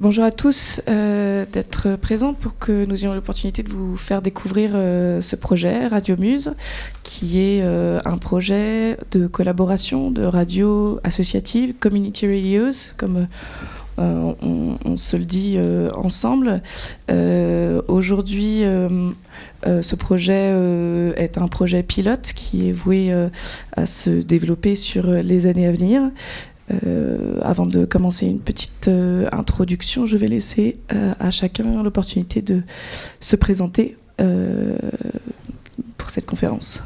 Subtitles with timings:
[0.00, 4.70] Bonjour à tous euh, d'être présents pour que nous ayons l'opportunité de vous faire découvrir
[4.74, 6.54] euh, ce projet Radio Muse,
[7.02, 13.26] qui est euh, un projet de collaboration de radio associative, community radios, comme
[13.96, 15.58] on, on, se le dit
[15.92, 16.62] ensemble.
[17.88, 18.62] Aujourd'hui,
[19.64, 20.54] ce projet
[21.16, 23.12] est un projet pilote qui est voué
[23.72, 26.02] à se développer sur les années à venir.
[26.70, 32.42] Euh, avant de commencer une petite euh, introduction, je vais laisser euh, à chacun l'opportunité
[32.42, 32.62] de
[33.20, 33.96] se présenter
[35.96, 36.82] pour cette conférence.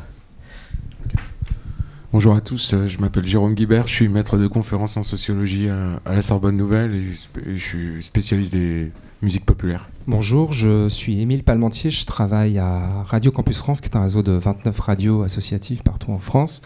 [2.13, 5.99] Bonjour à tous, je m'appelle Jérôme Guibert, je suis maître de conférence en sociologie à,
[6.05, 9.89] la Sorbonne Nouvelle et je suis spécialiste des musiques populaires.
[10.09, 14.23] Bonjour, je suis Émile Palmentier, je travaille à Radio Campus France, qui est un réseau
[14.23, 16.61] de 29 radios associatives partout en France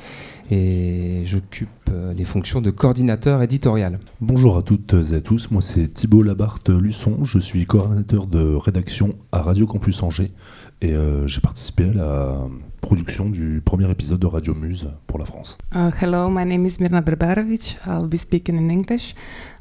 [0.51, 3.99] et j'occupe euh, les fonctions de coordinateur éditorial.
[4.21, 9.17] Bonjour à toutes et à tous, moi c'est Thibault Labarthe-Luçon, je suis coordinateur de rédaction
[9.33, 10.33] à Radio Campus Angers
[10.81, 12.39] et euh, j'ai participé à la
[12.81, 15.59] production du premier épisode de Radio Muse pour la France.
[15.75, 19.15] Uh, hello, my name is Mirna Berbarovic, I'll be speaking in English.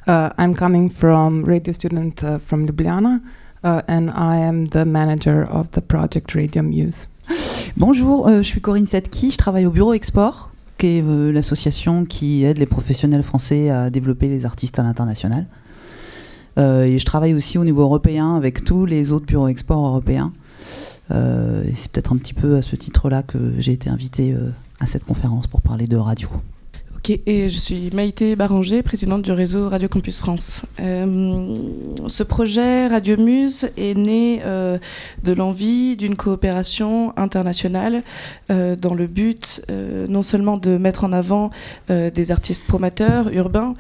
[0.08, 3.22] Uh, I'm coming from radio student uh, from Ljubljana
[3.64, 7.08] uh, and I am the manager of the project Radio Muse.
[7.78, 12.06] Bonjour, euh, je suis Corinne Setki, je travaille au bureau export qui est euh, l'association
[12.06, 15.48] qui aide les professionnels français à développer les artistes à l'international.
[16.60, 20.34] Euh, et je travaille aussi au niveau européen avec tous les autres bureaux export européens.
[21.10, 24.36] Et c'est peut-être un petit peu à ce titre-là que j'ai été invité
[24.80, 26.30] à cette conférence pour parler de radio
[27.08, 30.64] je suis Maïté Baranger, présidente du réseau Radio Campus France.
[30.80, 31.56] Euh,
[32.08, 34.80] ce projet Radio Muse est né euh,
[35.24, 38.02] de l'envie d'une coopération internationale
[38.50, 41.52] euh, dans le but non seulement de mettre en avant
[41.90, 43.76] des artistes promoteurs urbains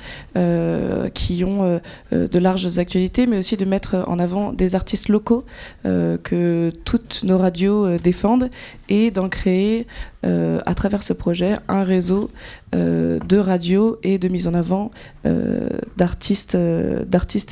[1.13, 1.79] qui ont
[2.11, 5.45] de larges actualités, mais aussi de mettre en avant des artistes locaux
[5.83, 8.49] que toutes nos radios défendent
[8.89, 9.87] et d'en créer
[10.25, 12.31] à travers ce projet un réseau
[12.73, 14.91] de radio et de mise en avant
[15.25, 17.03] euh, d'artistes, euh,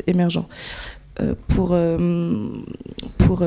[0.07, 0.47] émergents.
[1.21, 1.77] Euh, pour,
[3.17, 3.43] pour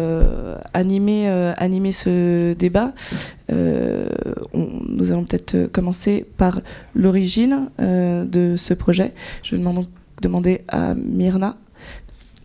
[0.73, 2.93] animer, animer ce débat,
[3.51, 6.61] nous allons peut-être commencer par
[6.95, 9.13] l'origine de ce projet.
[9.43, 9.63] Je vais
[10.23, 11.57] demander à Myrna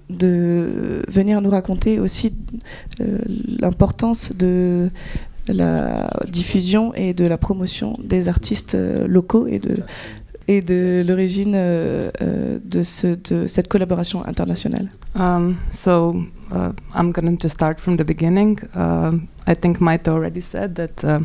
[0.10, 2.34] de venir nous raconter aussi
[3.00, 4.90] l'importance de
[5.48, 9.78] la diffusion et de la promotion des artistes euh, locaux et de,
[10.48, 14.90] et de l'origine euh, euh, de, ce, de cette collaboration internationale.
[15.16, 16.16] Um, so
[16.52, 18.60] uh, I'm going to start from the beginning.
[18.76, 19.12] Uh,
[19.48, 21.20] I think Maite already said that uh,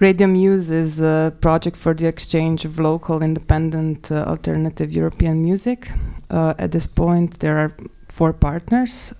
[0.00, 5.90] Radio Muse is a project for the exchange of local, independent, uh, alternative European music.
[6.30, 7.72] Uh, at this point, there are
[8.08, 9.12] four partners.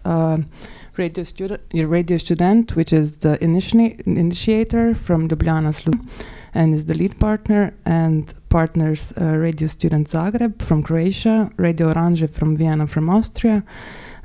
[0.96, 5.72] Radio, Student, Radio Student, which is the initi initiator from Ljubljana
[6.54, 12.30] and is the lead partner, and partners uh, Radio Student Zagreb from Croatia, Radio Orange
[12.30, 13.64] from Vienna from Austria,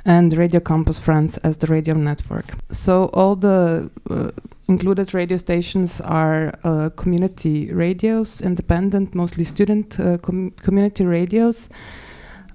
[0.04, 2.44] and Radio Campus France as the radio network.
[2.70, 4.30] So all the uh,
[4.68, 11.70] included radio stations are uh, community radios, independent, mostly student uh, com community radios.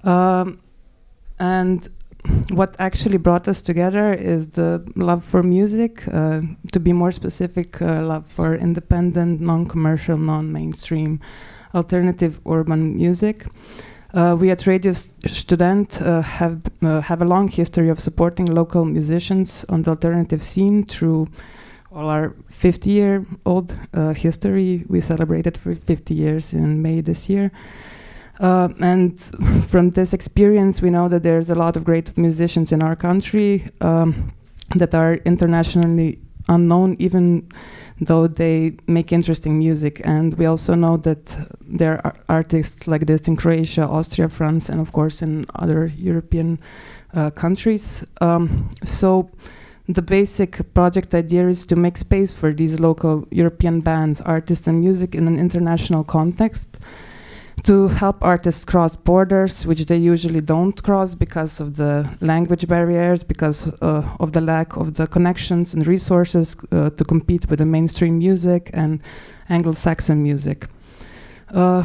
[0.03, 0.59] Um,
[1.39, 1.89] and
[2.51, 6.41] what actually brought us together is the love for music, uh,
[6.71, 11.19] to be more specific, uh, love for independent, non commercial, non mainstream,
[11.73, 13.45] alternative urban music.
[14.13, 14.93] Uh, we at Radio
[15.25, 20.43] Student uh, have uh, have a long history of supporting local musicians on the alternative
[20.43, 21.27] scene through
[21.91, 24.85] all our 50 year old uh, history.
[24.87, 27.51] We celebrated for 50 years in May this year.
[28.39, 29.19] Uh, and
[29.69, 33.69] from this experience, we know that there's a lot of great musicians in our country
[33.81, 34.33] um,
[34.75, 37.47] that are internationally unknown, even
[38.01, 40.01] though they make interesting music.
[40.03, 44.81] And we also know that there are artists like this in Croatia, Austria, France, and
[44.81, 46.59] of course in other European
[47.13, 48.03] uh, countries.
[48.19, 49.29] Um, so
[49.87, 54.79] the basic project idea is to make space for these local European bands, artists, and
[54.79, 56.77] music in an international context
[57.63, 63.23] to help artists cross borders, which they usually don't cross because of the language barriers,
[63.23, 67.65] because uh, of the lack of the connections and resources uh, to compete with the
[67.65, 68.99] mainstream music and
[69.49, 70.67] Anglo-Saxon music.
[71.53, 71.83] Uh,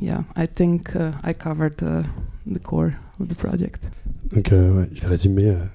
[0.00, 2.02] yeah, I think uh, I covered uh,
[2.46, 3.80] the core of the project.
[4.32, 5.48] Donc, ouais, résumer.
[5.48, 5.66] Euh,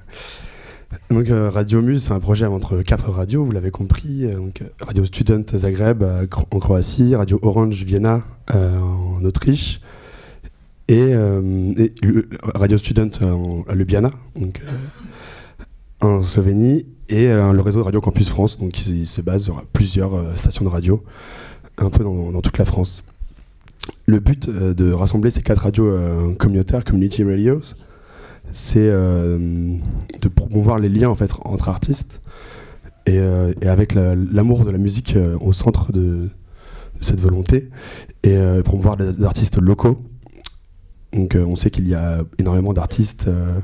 [1.10, 4.26] Donc, euh, Radio Muse, c'est un projet entre quatre radios, vous l'avez compris.
[4.26, 8.24] Euh, donc, Radio Student Zagreb euh, en Croatie, Radio Orange Vienna
[8.54, 9.80] en Autriche,
[10.90, 11.16] et,
[12.56, 13.10] Radio Student
[13.68, 14.62] à Ljubljana, donc,
[16.02, 20.66] en Slovénie, et le réseau Radio Campus France, donc qui se base sur plusieurs stations
[20.66, 21.04] de radio,
[21.78, 23.06] un peu dans, toute la France.
[24.06, 25.90] Le but de rassembler ces quatre radios
[26.38, 27.76] communautaires, community radios,
[28.52, 32.22] c'est de promouvoir les liens en fait entre artistes
[33.06, 33.20] et,
[33.66, 36.30] avec l'amour de la musique au centre de,
[37.04, 37.70] cette volonté
[38.24, 40.02] et euh, promouvoir des artistes locaux.
[41.12, 43.60] Donc euh, on sait qu'il y a énormément d'artistes euh,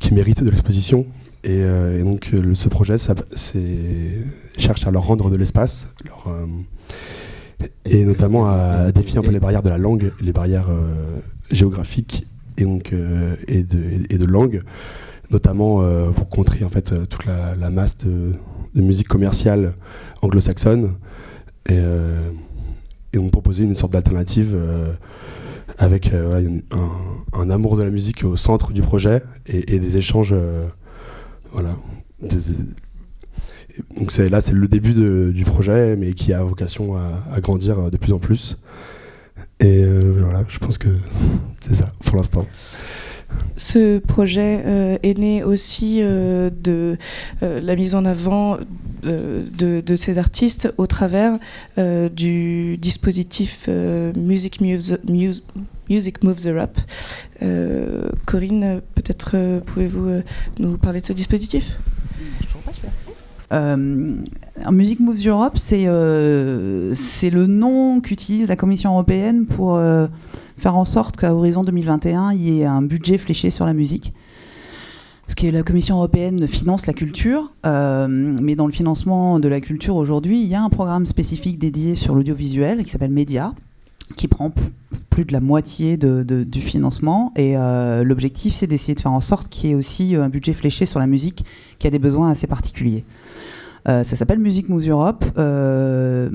[0.00, 1.06] qui méritent de l'exposition
[1.42, 1.62] et,
[2.02, 2.96] donc ce projet
[4.56, 5.88] cherche à leur rendre de l'espace
[7.84, 10.70] et notamment à, défier un peu les barrières de la langue, les barrières
[11.50, 12.26] géographiques
[12.58, 14.62] et donc et de, et, de langue,
[15.30, 18.32] notamment pour contrer en fait toute la, masse de,
[18.74, 19.74] musique commerciale
[20.22, 20.94] anglo-saxonne
[21.68, 22.30] et, euh,
[23.12, 24.92] et on proposait une sorte d'alternative euh,
[25.78, 26.60] avec euh,
[27.32, 30.34] un, amour de la musique au centre du projet et, des échanges.
[31.52, 31.76] voilà.
[33.96, 34.94] donc là, c'est le début
[35.32, 38.58] du projet, mais qui a vocation à, grandir de plus en plus.
[39.64, 39.84] Et
[40.18, 40.88] voilà, je pense que
[41.66, 42.46] c'est ça pour l'instant.
[43.56, 46.98] Ce projet euh, est né aussi euh, de
[47.42, 48.58] euh, la mise en avant
[49.04, 51.38] de, ces artistes au travers
[51.76, 53.68] du dispositif
[54.16, 56.80] Music, Music Moves Europe.
[58.24, 60.22] Corinne, peut-être pouvez-vous
[60.58, 61.76] nous parler de ce dispositif?
[62.56, 63.03] Euh,
[64.70, 65.86] Music Moves Europe, c'est
[66.94, 69.80] c'est le nom qu'utilise la Commission européenne pour
[70.56, 74.12] faire en sorte qu'à horizon 2021, il y ait un budget fléché sur la musique.
[75.26, 79.48] Ce qui est la Commission européenne finance la culture, euh, mais dans le financement de
[79.48, 83.54] la culture aujourd'hui, il y a un programme spécifique dédié sur l'audiovisuel qui s'appelle Média,
[84.16, 84.52] qui prend
[85.10, 87.32] plus de la moitié du financement.
[87.36, 90.52] Et euh, l'objectif, c'est d'essayer de faire en sorte qu'il y ait aussi un budget
[90.52, 91.44] fléché sur la musique
[91.78, 93.04] qui a des besoins assez particuliers.
[93.86, 95.24] Euh, ça s'appelle Musique Moves Europe.
[95.36, 96.28] Euh,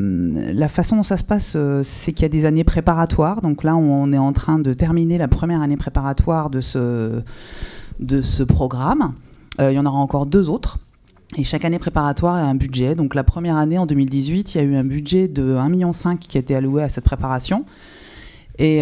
[0.53, 3.41] la façon dont ça se passe, euh, c'est qu'il y a des années préparatoires.
[3.41, 7.21] Donc là, on est en train de terminer la première année préparatoire de ce,
[7.99, 9.13] de ce programme.
[9.59, 10.79] il y en aura encore deux autres.
[11.37, 12.95] Et chaque année préparatoire a un budget.
[12.95, 15.91] Donc la première année, en 2018, il y a eu un budget de 1,5 million
[16.19, 17.65] qui a été alloué à cette préparation.
[18.57, 18.81] Et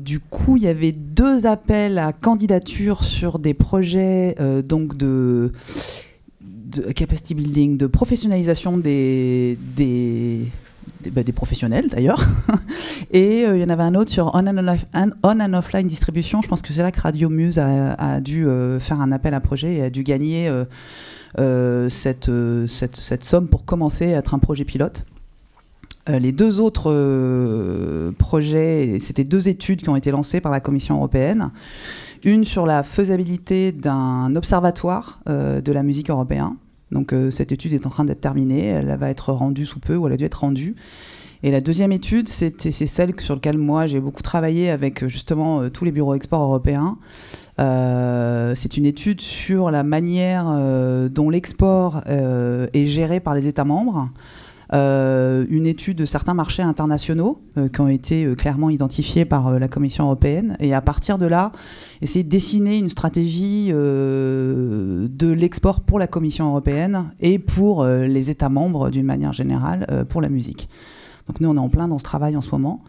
[0.00, 5.52] du coup, il y avait deux appels à candidature sur des projets donc de
[6.72, 10.48] de capacity building, de professionnalisation des, des,
[11.10, 12.24] bah, professionnels d'ailleurs.
[13.12, 16.42] Et euh, il y en avait un autre sur on and, offline distribution.
[16.42, 19.40] Je pense que c'est là que Radio Muse a, dû euh, faire un appel à
[19.40, 20.64] projet et a dû gagner euh,
[21.36, 22.30] cette,
[22.66, 25.06] cette, cette, somme pour commencer à être un projet pilote.
[26.08, 31.50] les deux autres projets, c'était deux études qui ont été lancées par la Commission européenne.
[32.24, 36.56] Une sur la faisabilité d'un observatoire de la musique européen,
[36.92, 39.96] donc euh, cette étude est en train d'être terminée, elle va être rendue sous peu
[39.96, 40.76] ou elle a dû être rendue.
[41.42, 45.70] Et la deuxième étude, c'est celle sur laquelle moi j'ai beaucoup travaillé avec justement euh,
[45.70, 46.98] tous les bureaux export européens.
[47.58, 50.44] Euh, c'est une étude sur la manière
[51.10, 54.10] dont l'export est géré par les États membres.
[54.74, 59.58] Euh, une étude de certains marchés internationaux euh, qui ont été euh, clairement identifiés par
[59.58, 60.56] la Commission européenne.
[60.60, 61.52] Et à partir de là,
[62.00, 68.48] essayer de dessiner une stratégie de l'export pour la Commission européenne et pour les États
[68.48, 70.68] membres d'une manière générale pour la musique.
[71.28, 72.82] Donc nous, on est en plein dans ce travail en ce moment.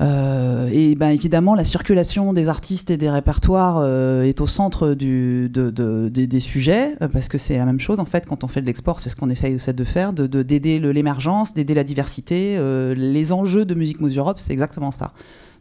[0.00, 4.94] Euh, et ben, évidemment, la circulation des artistes et des répertoires euh, est au centre
[4.94, 8.60] du, des, sujets, euh, parce que c'est la même chose en fait quand on fait
[8.60, 12.58] de l'export, c'est ce qu'on essaye de faire, d'aider l'émergence, d'aider la diversité.
[12.96, 15.12] les enjeux de Musique Moves Europe, c'est exactement ça.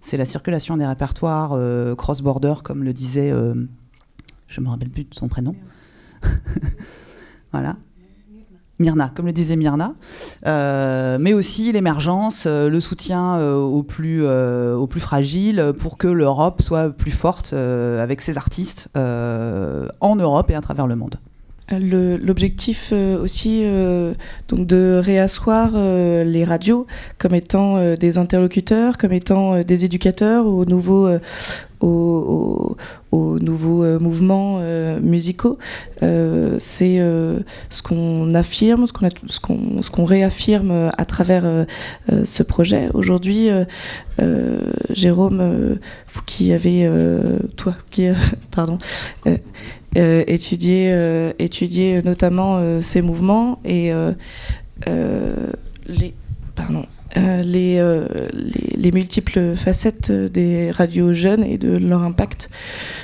[0.02, 1.58] C'est la circulation des répertoires
[1.96, 3.32] cross-border, comme le disait,
[4.48, 5.56] je me rappelle plus de son prénom.
[7.52, 7.78] voilà.
[8.82, 9.94] Myrna, comme le disait Myrna,
[10.46, 16.62] euh, mais aussi l'émergence, euh, le soutien euh, plus, aux plus fragiles pour que l'Europe
[16.62, 21.16] soit plus forte avec ses artistes en Europe et à travers le monde.
[21.80, 23.64] L'objectif aussi
[24.48, 26.88] donc de réasseoir les radios
[27.18, 31.08] comme étant des interlocuteurs, comme étant des éducateurs aux nouveaux,
[31.82, 35.58] aux, nouveaux euh, mouvements euh, musicaux.
[36.04, 36.98] Euh, c'est
[37.70, 41.66] ce qu'on affirme, ce qu'on réaffirme à travers
[42.24, 42.90] ce projet.
[42.94, 43.50] Aujourd'hui,
[44.90, 45.78] Jérôme,
[46.14, 46.90] vous qui avez,
[47.58, 48.08] toi, qui,
[48.52, 48.78] pardon,
[49.96, 53.92] étudié, étudié notamment ces mouvements et
[55.88, 56.14] les
[56.56, 56.86] pardon,
[57.18, 62.50] euh, les, euh, les, les, multiples facettes des radios jeunes et de leur impact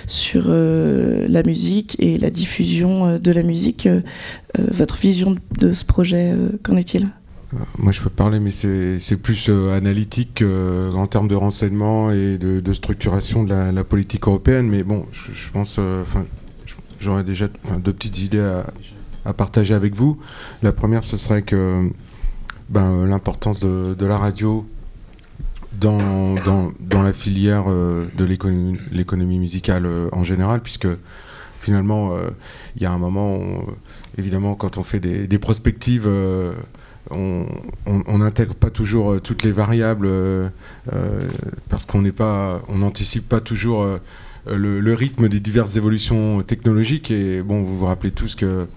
[0.06, 3.88] sur euh, la musique et la diffusion de la musique.
[4.58, 7.10] votre vision de ce projet, qu'en est-il?
[7.78, 10.44] Moi, je peux parler, mais c'est plus analytique
[10.96, 14.68] en termes de renseignement et de, structuration de la, politique européenne.
[14.68, 15.80] Mais bon, je, pense,
[17.00, 17.48] j'aurais déjà
[17.80, 18.62] deux petites idées
[19.26, 20.18] à, partager avec vous.
[20.64, 21.90] La première, ce serait que
[22.70, 24.66] ben, euh, l'importance de, la radio
[25.74, 26.36] dans,
[26.92, 30.88] la filière euh, de l'économie musicale euh, en général, puisque
[31.60, 32.16] finalement,
[32.76, 33.42] il y a un moment, où,
[34.18, 36.10] évidemment, quand on fait des, prospectives,
[37.12, 40.10] on n'intègre pas toujours toutes les variables
[41.70, 42.04] parce qu'on
[42.76, 43.86] n'anticipe pas toujours
[44.50, 47.12] le, rythme des diverses évolutions technologiques.
[47.12, 48.68] Et bon, vous vous rappelez tous que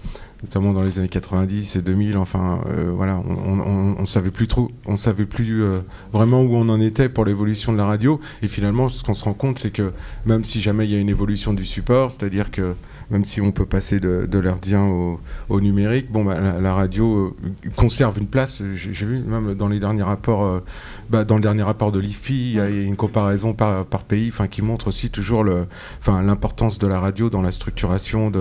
[0.43, 2.17] notamment dans les années 90 et 2000.
[2.17, 5.79] Enfin, euh, voilà, on, on, savait plus trop, on savait plus euh,
[6.11, 8.19] vraiment où on en était pour l'évolution de la radio.
[8.41, 9.93] Et finalement, ce qu'on se rend compte, c'est que
[10.25, 12.75] même si jamais il y a une évolution du support, c'est-à-dire que
[13.11, 14.85] même si on peut passer de, de l'ardien
[15.49, 18.63] au, numérique, bon, bah, la, radio euh, conserve une place.
[18.73, 20.59] J'ai vu même dans les derniers rapports, euh,
[21.09, 24.61] bah, dans le dernier rapport de l'IFPI, il y a une comparaison par, pays, qui
[24.61, 25.45] montre aussi toujours
[26.07, 28.31] l'importance de la radio dans la structuration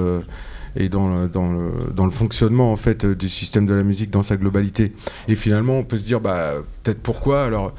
[0.76, 4.92] et dans le, fonctionnement en fait du système de la musique dans sa globalité.
[5.28, 7.44] Et finalement, on peut se dire bah, peut-être pourquoi?
[7.44, 7.74] Alors,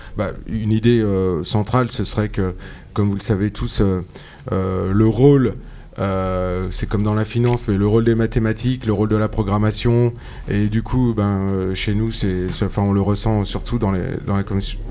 [0.48, 2.54] une idée euh, centrale, ce serait que,
[2.94, 4.02] comme vous le savez tous, euh,
[4.52, 5.54] euh, le rôle
[6.02, 9.30] euh, c'est comme dans la finance, mais le rôle des mathématiques, le rôle de la
[9.30, 10.14] programmation,
[10.50, 14.00] et du coup, ben, euh, chez nous, c'est, enfin, on le ressent surtout dans la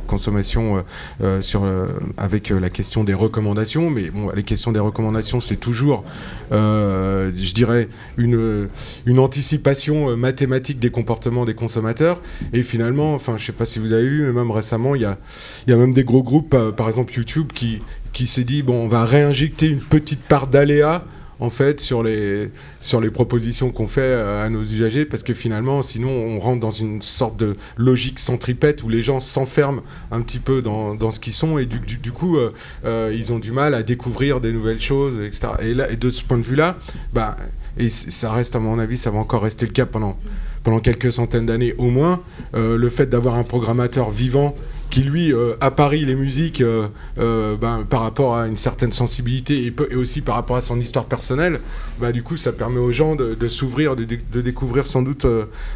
[0.07, 0.85] consommation
[1.23, 1.87] euh,
[2.17, 3.90] avec la question des recommandations.
[3.90, 6.05] Mais bon, les questions des recommandations, c'est toujours,
[6.50, 8.69] je dirais, une,
[9.07, 12.23] une anticipation mathématique des comportements des consommateurs.
[12.52, 15.07] Et finalement, enfin, je sais pas si vous avez vu, mais même récemment, il y
[15.07, 15.19] a,
[15.67, 18.85] il y a même des gros groupes, par exemple YouTube, qui, qui s'est dit bon,
[18.85, 21.05] on va réinjecter une petite part d'aléa
[21.40, 22.50] en fait sur les
[22.81, 26.71] sur les propositions qu'on fait à nos usagers parce que finalement sinon on rentre dans
[26.71, 31.19] une sorte de logique centripète où les gens s'enferment un petit peu dans, dans ce
[31.19, 32.52] qu'ils sont et du coup euh,
[32.85, 36.11] euh, ils ont du mal à découvrir des nouvelles choses etc et là et de
[36.11, 36.76] ce point de vue là
[37.14, 37.37] bah
[37.79, 40.19] et ça reste à mon avis ça va encore rester le cas pendant
[40.62, 42.21] pendant quelques centaines d'années au moins
[42.55, 44.55] euh, le fait d'avoir un programmateur vivant
[44.90, 46.88] qui lui euh, apparie les musiques euh,
[47.19, 51.05] euh, ben, par rapport à une certaine sensibilité et, aussi par rapport à son histoire
[51.05, 51.61] personnelle,
[52.00, 54.05] bah, du coup ça permet aux gens de, s'ouvrir, de,
[54.40, 55.26] découvrir sans doute,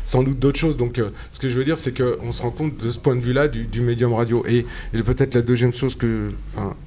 [0.05, 0.77] sans doute d'autres choses.
[0.77, 1.01] Donc
[1.33, 3.47] ce que je veux dire c'est qu'on se rend compte de ce point de vue-là
[3.49, 4.45] du, médium radio.
[4.49, 6.31] Et, et peut-être la deuxième chose que,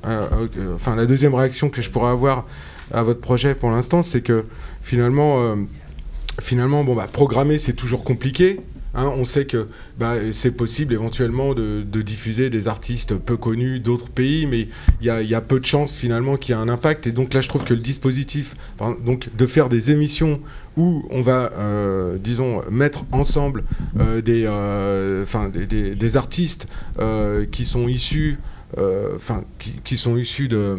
[0.04, 2.46] enfin, la deuxième réaction que je pourrais avoir
[2.94, 4.44] à votre projet pour l'instant, c'est que
[4.82, 5.56] finalement,
[6.39, 8.60] finalement bon, bah, programmer c'est toujours compliqué.
[8.98, 9.67] Hein, on sait que
[10.00, 14.70] bah, c'est possible éventuellement de, diffuser des artistes peu connus d'autres pays, mais
[15.01, 17.06] il y, a peu de chances finalement qu'il y ait un impact.
[17.06, 18.56] Et donc là, je trouve que le dispositif,
[19.06, 20.41] donc de faire des émissions
[20.77, 23.63] où on va, euh, disons, mettre ensemble
[24.00, 26.67] euh, des, euh, des, des, artistes
[27.00, 28.39] euh, qui sont issus,
[29.60, 30.77] qui, qui, sont issus de,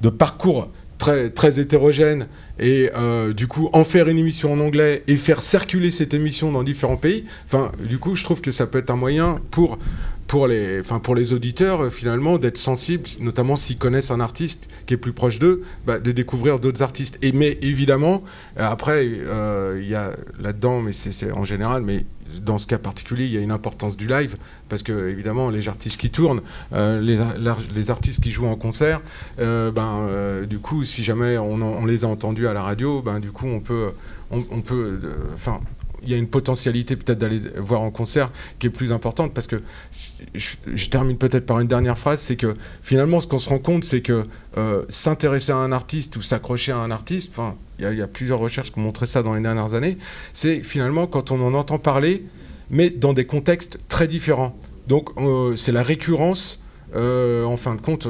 [0.00, 2.26] de parcours très, très hétérogène
[2.58, 6.52] et euh, du coup en faire une émission en anglais et faire circuler cette émission
[6.52, 9.78] dans différents pays, enfin du coup je trouve que ça peut être un moyen pour
[10.26, 14.68] pour les, enfin pour les auditeurs euh, finalement d'être sensibles, notamment s'ils connaissent un artiste
[14.86, 17.18] qui est plus proche d'eux, bah, de découvrir d'autres artistes.
[17.22, 18.22] Et mais évidemment
[18.58, 22.04] euh, après il y a là-dedans, mais c'est en général, mais
[22.42, 24.36] dans ce cas particulier, il y a une importance du live
[24.68, 26.42] parce que évidemment les artistes qui tournent,
[26.72, 29.00] euh, les, artistes qui jouent en concert,
[29.38, 33.20] euh, ben euh, du coup si jamais on, les a entendus à la radio, ben
[33.20, 33.92] du coup on peut,
[36.02, 39.46] il y a une potentialité peut-être d'aller voir en concert qui est plus importante parce
[39.46, 39.62] que
[40.34, 43.84] je, termine peut-être par une dernière phrase c'est que finalement ce qu'on se rend compte
[43.84, 44.24] c'est que
[44.56, 48.40] euh, s'intéresser à un artiste ou s'accrocher à un artiste enfin il y, a plusieurs
[48.40, 49.98] recherches qui ont montré ça dans les dernières années
[50.32, 52.24] c'est finalement quand on en entend parler
[52.70, 54.54] mais dans des contextes très différents.
[54.88, 56.60] Donc euh, c'est la récurrence
[56.96, 58.08] euh, en fin de compte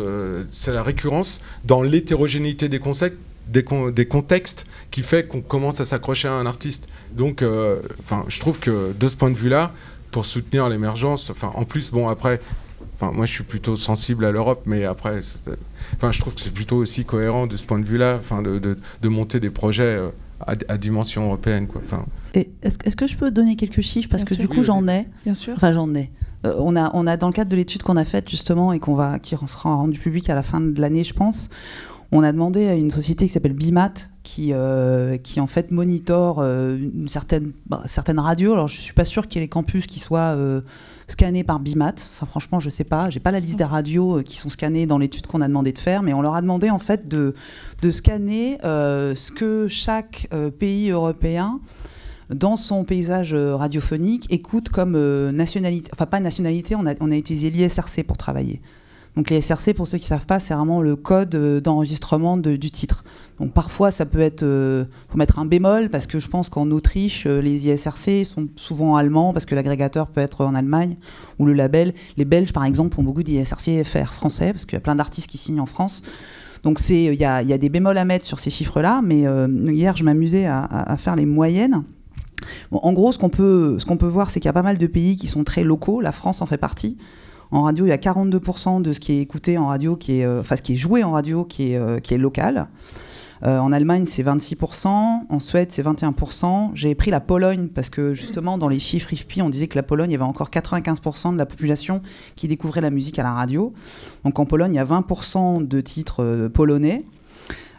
[0.50, 5.80] c'est la récurrence dans l'hétérogénéité des concepts des, con des contextes qui fait qu'on commence
[5.80, 6.88] à s'accrocher à un artiste.
[7.12, 7.80] Donc, euh,
[8.28, 9.72] je trouve que de ce point de vue-là,
[10.10, 12.40] pour soutenir l'émergence, en plus, bon, après,
[13.00, 17.04] moi je suis plutôt sensible à l'Europe, mais après, je trouve que c'est plutôt aussi
[17.04, 20.08] cohérent de ce point de vue-là, de, de, de, monter des projets euh,
[20.40, 21.68] à, à, dimension européenne.
[22.34, 24.08] Est-ce est que je peux donner quelques chiffres?
[24.10, 24.42] Parce Bien que sûr.
[24.42, 25.06] du coup, oui, j'en ai.
[25.24, 25.54] Bien sûr.
[25.56, 26.10] Enfin, j'en ai.
[26.46, 28.78] Euh, on, a, on a, dans le cadre de l'étude qu'on a faite justement et
[28.78, 31.50] qu'on va, qui sera rendue publique à la fin de l'année, je pense,
[32.10, 36.40] on a demandé à une société qui s'appelle Bimat, qui, euh, qui en fait monitore
[36.40, 37.06] euh, une
[37.66, 38.52] bah, certaine radio.
[38.52, 40.62] Alors je suis pas sûr qu'il y ait les campus qui soient, euh,
[41.06, 41.96] scannés par BIMAT.
[42.28, 43.10] Franchement, je sais pas.
[43.10, 45.78] J'ai pas la liste des radios qui sont scannées dans l'étude qu'on a demandé de
[45.78, 47.34] faire, mais on leur a demandé en fait de,
[47.82, 51.60] de scanner ce que chaque pays européen
[52.28, 54.98] dans son paysage radiophonique écoute comme
[55.30, 58.60] nationalité, enfin pas nationalité, on a, on a utilisé l'ISRC pour travailler.
[59.16, 62.36] Donc les SRC, pour ceux qui ne savent pas, c'est vraiment le code euh, d'enregistrement
[62.36, 63.04] du titre.
[63.40, 66.70] Donc parfois, ça peut être, euh, faut mettre un bémol parce que je pense qu'en
[66.70, 70.96] Autriche, euh, les ISRC sont souvent allemands parce que l'agrégateur peut être en Allemagne
[71.38, 71.94] ou le label.
[72.16, 75.28] Les Belges, par exemple, ont beaucoup d'ISRC FR français parce qu'il y a plein d'artistes
[75.28, 76.02] qui signent en France.
[76.62, 79.24] Donc il y a, des bémols à mettre sur ces chiffres-là, mais
[79.72, 81.84] hier je m'amusais à, faire les moyennes.
[82.72, 85.16] en gros, ce qu'on peut, peut voir, c'est qu'il y a pas mal de pays
[85.16, 86.00] qui sont très locaux.
[86.00, 86.98] La France en fait partie.
[87.50, 90.24] En radio, il y a 42% de ce qui est écouté en radio, qui est,
[90.24, 92.68] euh, enfin ce qui est joué en radio, qui est, euh, local.
[93.44, 95.26] Euh, en Allemagne, c'est 26%.
[95.28, 96.72] En Suède, c'est 21%.
[96.74, 99.84] J'ai pris la Pologne parce que justement, dans les chiffres IFPI, on disait que la
[99.84, 102.02] Pologne, il y avait encore 95% de la population
[102.34, 103.72] qui découvrait la musique à la radio.
[104.24, 107.04] Donc en Pologne, il y a 20% de titres polonais.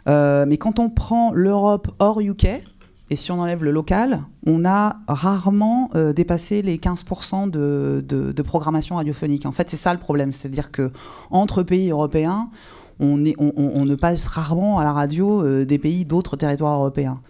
[0.06, 2.62] mais quand on prend l'Europe hors UK,
[3.10, 8.96] et si on enlève le local, on a rarement euh, dépassé les 15% de, programmation
[8.96, 9.46] radiophonique.
[9.46, 10.32] En fait, c'est ça le problème.
[10.32, 10.92] C'est-à-dire que
[11.32, 12.50] entre pays européens,
[13.00, 17.20] on, ne passe rarement à la radio euh, des pays d'autres territoires européens.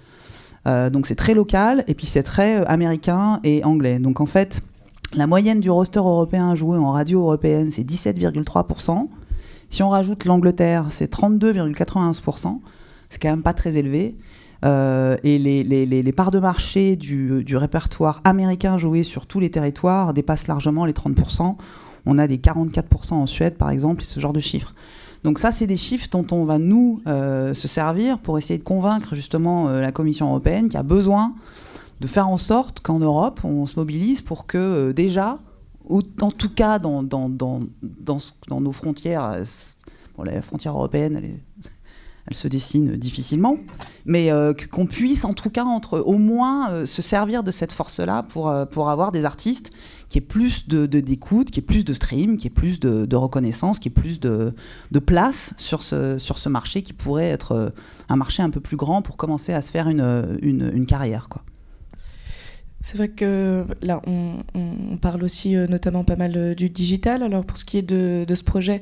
[0.69, 3.99] Euh, donc c'est très local, et puis c'est très américain et anglais.
[3.99, 4.61] Donc en fait,
[5.15, 9.09] la moyenne du roster européen joué en radio européenne, c'est 17,3%.
[9.71, 12.61] Si on rajoute l'Angleterre, c'est 32,91%.
[13.09, 14.17] C'est quand même pas très élevé.
[14.65, 20.47] Euh, et les, parts de marché du, répertoire américain joué sur tous les territoires dépassent
[20.47, 21.57] largement les 30%.
[22.07, 24.75] On a des 44% en Suède, par exemple, et ce genre de chiffres.
[25.23, 28.65] Donc ça, c'est des chiffres dont on va nous euh, se servir pour essayer de
[28.65, 31.35] convaincre justement euh, la Commission européenne qui a besoin
[32.01, 35.39] de faire en sorte qu'en Europe, on se mobilise pour que déjà,
[35.91, 37.03] ou en tout cas dans,
[38.49, 39.37] nos frontières,
[40.17, 41.43] bon, la frontière européenne, elle est
[42.31, 43.57] elle se dessine difficilement,
[44.05, 47.73] mais euh, qu'on puisse en tout cas entre, au moins euh, se servir de cette
[47.73, 49.73] force-là pour, euh, pour avoir des artistes
[50.09, 53.79] qui aient plus de, d'écoute, qui aient plus de stream, qui aient plus de, reconnaissance,
[53.81, 54.53] qui aient plus de,
[54.93, 57.73] de, place sur ce, sur ce marché qui pourrait être
[58.09, 61.29] un marché un peu plus grand pour commencer à se faire une, une, une carrière.
[61.29, 61.43] Quoi.
[62.83, 67.23] C'est vrai que là, on, parle aussi euh, notamment pas mal euh, du digital.
[67.23, 68.81] Alors pour ce qui est de, ce projet,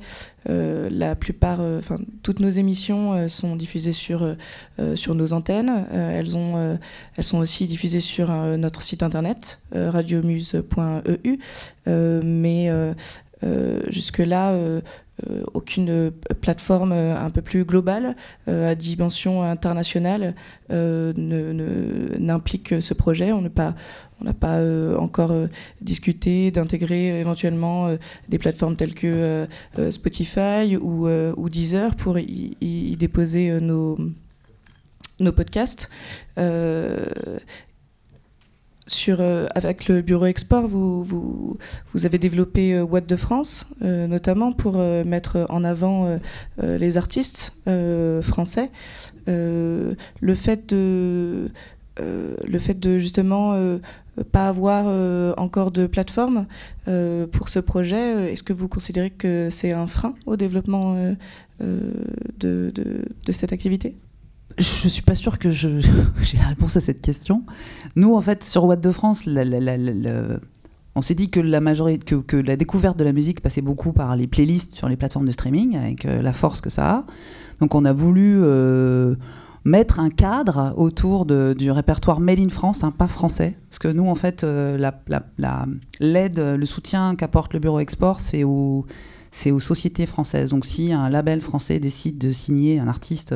[0.49, 4.37] euh, la plupart, enfin toutes nos émissions sont diffusées sur
[4.95, 5.87] sur nos antennes.
[5.93, 6.79] elles ont,
[7.17, 11.39] elles sont aussi diffusées sur notre site internet radiomuse.eu.
[11.87, 12.71] mais
[13.89, 14.57] jusque là
[15.55, 18.15] aucune euh, plateforme euh, un peu plus globale
[18.47, 20.35] à dimension internationale
[22.19, 23.33] n'implique ce projet.
[23.33, 23.75] On n'a pas,
[24.99, 25.33] encore
[25.81, 27.89] discuté d'intégrer éventuellement
[28.29, 29.47] des plateformes telles que
[29.91, 33.99] Spotify ou, ou, Deezer pour y, déposer nos,
[35.21, 35.91] nos podcasts
[38.89, 41.57] sur, euh, avec le bureau export, vous,
[42.05, 46.19] avez développé euh, de France, euh, notamment pour mettre en avant
[46.61, 47.53] les artistes
[48.23, 48.71] français.
[49.27, 49.95] le
[50.35, 51.49] fait de
[51.99, 53.79] le fait justement
[54.33, 54.87] pas avoir
[55.39, 56.47] encore de plateforme
[56.85, 61.15] pour ce projet, est-ce que vous considérez que c'est un frein au développement
[61.61, 62.73] de,
[63.33, 63.97] cette activité?
[64.57, 67.45] Je suis pas sûre que j'ai la réponse à cette question.
[67.97, 69.29] Nous, en fait, sur What de France,
[70.95, 74.17] on s'est dit que la majorité, que, la découverte de la musique passait beaucoup par
[74.17, 77.05] les playlists sur les plateformes de streaming, avec euh, la force que ça a.
[77.61, 79.15] Donc, on a voulu euh,
[79.65, 84.09] mettre un cadre autour du répertoire Made in France, hein, pas français, parce que nous,
[84.09, 84.91] en fait, euh,
[86.01, 88.87] l'aide, le soutien qu'apporte le bureau export, c'est aux
[89.61, 90.51] sociétés françaises.
[90.51, 93.35] Donc, si un label français décide de signer un artiste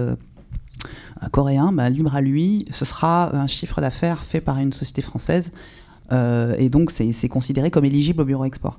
[1.31, 5.53] coréen, libre à lui, ce sera un chiffre d'affaires fait par une société française.
[6.12, 8.79] Euh, et donc, c'est considéré comme éligible au bureau export.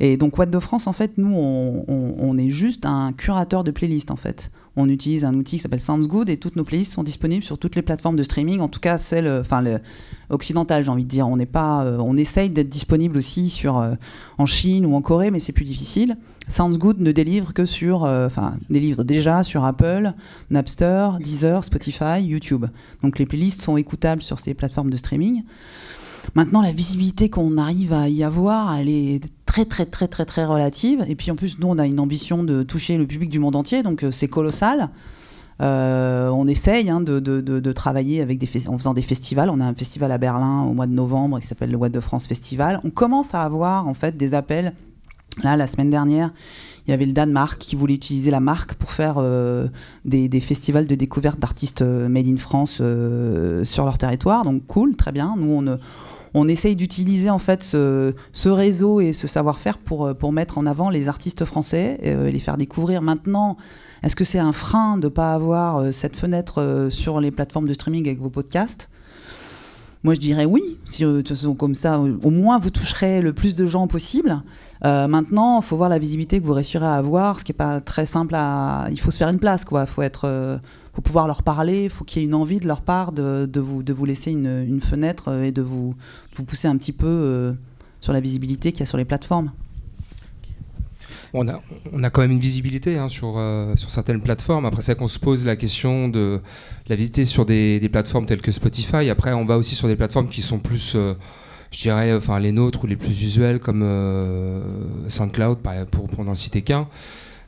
[0.00, 4.10] Et donc, What de France, en fait, nous, on, est juste un curateur de playlists,
[4.10, 4.50] en fait.
[4.80, 7.58] On utilise un outil qui s'appelle Sounds Good et toutes nos playlists sont disponibles sur
[7.58, 9.60] toutes les plateformes de streaming, en tout cas celles, enfin,
[10.30, 11.26] occidentales, j'ai envie de dire.
[11.26, 13.96] On n'est pas, euh, on essaye d'être disponible aussi euh,
[14.38, 16.16] en Chine ou en Corée, mais c'est plus difficile.
[16.46, 18.28] Sounds Good ne délivre que sur, euh,
[18.70, 20.12] délivre déjà sur Apple,
[20.50, 22.66] Napster, Deezer, Spotify, YouTube.
[23.02, 25.42] Donc les playlists sont écoutables sur ces plateformes de streaming.
[26.34, 29.20] Maintenant, la visibilité qu'on arrive à y avoir, elle est
[29.64, 31.04] très très très très très relative.
[31.08, 33.56] Et puis en plus, nous, on a une ambition de toucher le public du monde
[33.56, 34.90] entier, donc euh, c'est colossal.
[35.60, 39.50] on essaye hein, de, de, de, travailler avec des en faisant des festivals.
[39.50, 42.00] On a un festival à Berlin au mois de novembre qui s'appelle le What de
[42.00, 42.80] France Festival.
[42.84, 44.72] On commence à avoir en fait des appels.
[45.42, 46.32] Là, la semaine dernière,
[46.88, 49.68] il y avait le Danemark qui voulait utiliser la marque pour faire euh,
[50.06, 54.42] des, des, festivals de découverte d'artistes euh, made in France euh, sur leur territoire.
[54.44, 55.34] Donc cool, très bien.
[55.36, 55.78] Nous, on,
[56.34, 58.12] on essaye d'utiliser en fait ce,
[58.44, 62.56] réseau et ce savoir-faire pour, pour mettre en avant les artistes français et les faire
[62.56, 63.02] découvrir.
[63.02, 63.56] Maintenant,
[64.02, 67.72] est-ce que c'est un frein de ne pas avoir cette fenêtre sur les plateformes de
[67.72, 68.88] streaming avec vos podcasts?
[70.04, 70.78] Moi, je dirais oui.
[71.00, 74.42] Euh, de toute façon, comme ça, au moins, vous toucherez le plus de gens possible.
[74.84, 77.56] Euh, maintenant, il faut voir la visibilité que vous réussirez à avoir, ce qui n'est
[77.56, 78.36] pas très simple.
[78.90, 79.82] Il faut se faire une place, quoi.
[79.82, 80.58] Il faut, être, euh,
[80.98, 83.60] faut pouvoir leur parler, il faut qu'il y ait une envie de leur part de,
[83.60, 85.94] vous, laisser une, fenêtre et de vous,
[86.44, 87.54] pousser un petit peu
[88.00, 89.52] sur la visibilité qu'il y a sur les plateformes
[91.34, 94.64] on, a, quand même une visibilité hein, sur, euh, sur certaines plateformes.
[94.64, 96.40] Après, c'est qu'on se pose la question de
[96.88, 99.10] la visibilité sur des, plateformes telles que Spotify.
[99.10, 101.14] Après, on va aussi sur des plateformes qui sont plus, euh,
[101.72, 104.62] je dirais, enfin les nôtres ou les plus usuelles comme euh,
[105.08, 105.58] SoundCloud,
[105.90, 106.88] pour, pour n'en citer qu'un.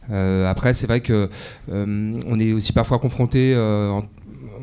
[0.08, 1.28] Après, c'est vrai que
[1.68, 3.54] on est aussi parfois confronté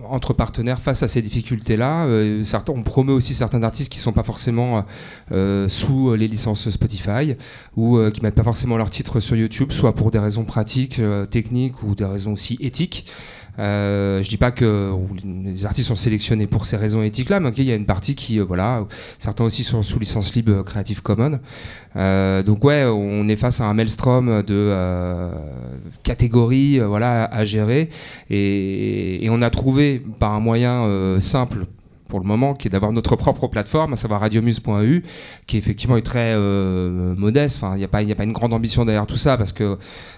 [0.09, 2.05] entre partenaires face à ces difficultés-là.
[2.05, 4.85] Euh, on promeut aussi certains artistes qui ne sont pas forcément
[5.31, 7.35] euh, sous les licences Spotify
[7.75, 11.01] ou euh, qui mettent pas forcément leur titre sur YouTube, soit pour des raisons pratiques,
[11.29, 13.05] techniques ou des raisons aussi éthiques.
[13.59, 14.93] Euh, je dis pas que
[15.23, 18.39] les artistes sont sélectionnés pour ces raisons éthiques-là, mais il y a une partie qui,
[18.39, 18.85] euh, voilà,
[19.17, 21.39] certains aussi sont sous licence libre Creative Commons.
[21.95, 24.73] Euh, donc ouais, on est face à un maelstrom de
[26.03, 27.89] catégories, voilà, à, gérer,
[28.29, 31.65] et, on a trouvé par un moyen simple
[32.07, 35.03] pour le moment, qui est d'avoir notre propre plateforme, à savoir radiomuse.eu,
[35.45, 37.57] qui effectivement est très euh, modeste.
[37.57, 39.77] Enfin, il n'y a, pas, une grande ambition derrière tout ça, parce que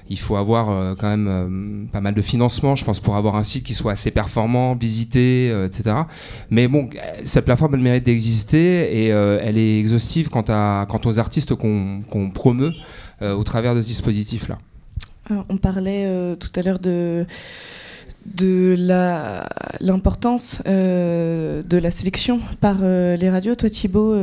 [0.09, 3.35] il faut avoir euh, quand même euh, pas mal de financement, je pense, pour avoir
[3.35, 5.95] un site qui soit assez performant, visité, etc.
[6.49, 6.89] Mais bon,
[7.23, 10.43] cette plateforme, elle mérite d'exister et elle est exhaustive quant,
[11.05, 12.73] aux artistes qu'on promeut
[13.21, 14.57] au travers de ce dispositif-là.
[15.49, 17.25] On parlait tout à l'heure de
[18.25, 18.75] de
[19.79, 23.55] l'importance euh, de la sélection par euh, les radios.
[23.55, 24.13] Toi, Thibault,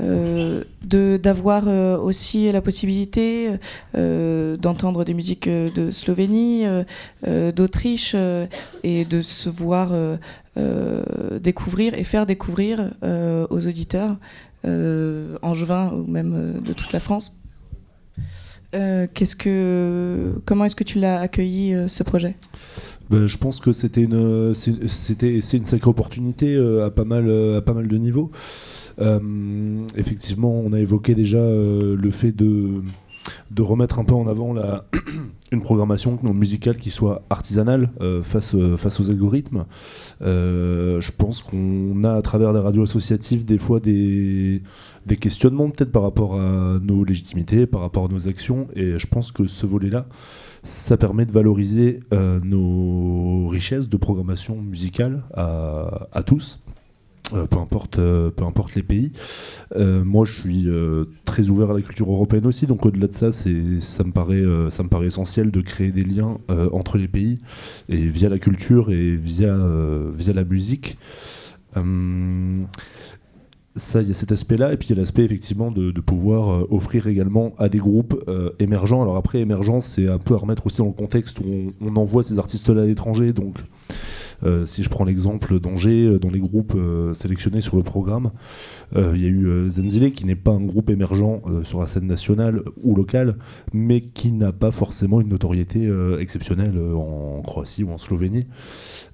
[0.00, 0.64] euh,
[1.18, 1.66] d'avoir
[2.02, 3.50] aussi la possibilité
[3.94, 6.64] d'entendre des musiques de Slovénie,
[7.26, 8.14] d'Autriche,
[8.84, 9.90] et de se voir
[11.40, 14.16] découvrir et faire découvrir aux auditeurs
[15.42, 17.36] angevins ou même de toute la France.
[18.70, 22.36] comment est-ce que tu l'as accueilli ce projet?
[23.10, 27.26] Ben, je pense que c'était une, c'était, c'est une sacrée opportunité euh, à, pas mal,
[27.28, 28.30] euh, à pas mal de niveaux.
[29.00, 29.18] Euh,
[29.96, 32.82] effectivement, on a évoqué déjà le fait de,
[33.50, 34.84] de remettre un peu en avant la,
[35.52, 37.90] une programmation musicale qui soit artisanale
[38.22, 39.64] face, face aux algorithmes.
[40.20, 44.62] je pense qu'on a à travers les radios associatives des fois des,
[45.06, 49.06] des questionnements peut-être par rapport à nos légitimités, par rapport à nos actions, et je
[49.06, 50.06] pense que ce volet-là,
[50.62, 56.60] ça permet de valoriser euh, nos richesses de programmation musicale à, tous.
[57.34, 59.12] Euh, peu, importe, euh, peu importe les pays.
[59.76, 60.66] moi, je suis
[61.24, 64.82] très ouvert à la culture européenne aussi, donc au-delà de ça, ça, me paraît, ça
[64.82, 66.38] me paraît essentiel de créer des liens
[66.72, 67.40] entre les pays,
[67.88, 69.56] et via la culture et via,
[70.14, 70.96] via la musique
[73.78, 76.50] ça, il y a cet aspect-là, et puis il y a l'aspect effectivement de, pouvoir
[76.50, 79.02] euh, offrir également à des groupes euh, émergents.
[79.02, 81.44] Alors après, émergence, c'est un peu à remettre aussi dans le contexte où
[81.80, 83.62] on, on envoie ces artistes-là à l'étranger, donc euh,
[84.66, 88.30] si je prends l'exemple d'Angers, euh, dans les groupes euh, sélectionnés sur le programme,
[88.96, 92.62] il y a eu Zenzile, qui n'est pas un groupe émergent sur la scène nationale
[92.82, 93.36] ou locale,
[93.74, 98.46] mais qui n'a pas forcément une notoriété exceptionnelle en Croatie ou en Slovénie.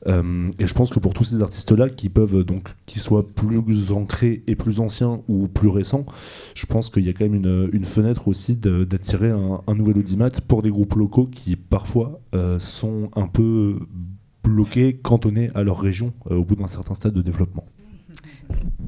[0.06, 4.44] et je pense que pour tous ces artistes-là, qui peuvent donc, qu'ils soient plus ancrés
[4.46, 6.06] et plus anciens ou plus récents,
[6.54, 7.34] je pense qu'il y a quand même
[7.72, 12.20] une, fenêtre aussi d'attirer un, nouvel audimat pour des groupes locaux qui parfois
[12.60, 13.80] sont un peu
[14.44, 17.64] bloqués, cantonnés à leur région euh, au bout d'un certain stade de développement.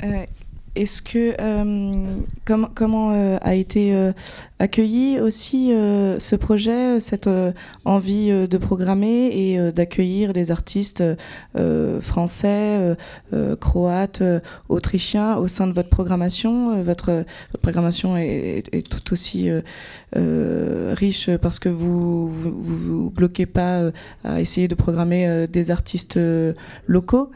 [0.04, 0.24] Euh,
[0.74, 2.16] est-ce que euh,
[2.74, 4.12] comment a été
[4.58, 7.28] accueilli aussi ce projet, cette
[7.84, 11.02] envie de programmer et d'accueillir des artistes
[12.00, 12.96] français,
[13.60, 14.22] croates,
[14.68, 16.82] autrichiens au sein de votre programmation.
[16.82, 17.24] Votre,
[17.60, 19.50] programmation est, tout aussi
[20.14, 23.90] riche parce que vous vous, vous bloquez pas
[24.24, 26.18] à essayer de programmer des artistes
[26.86, 27.30] locaux.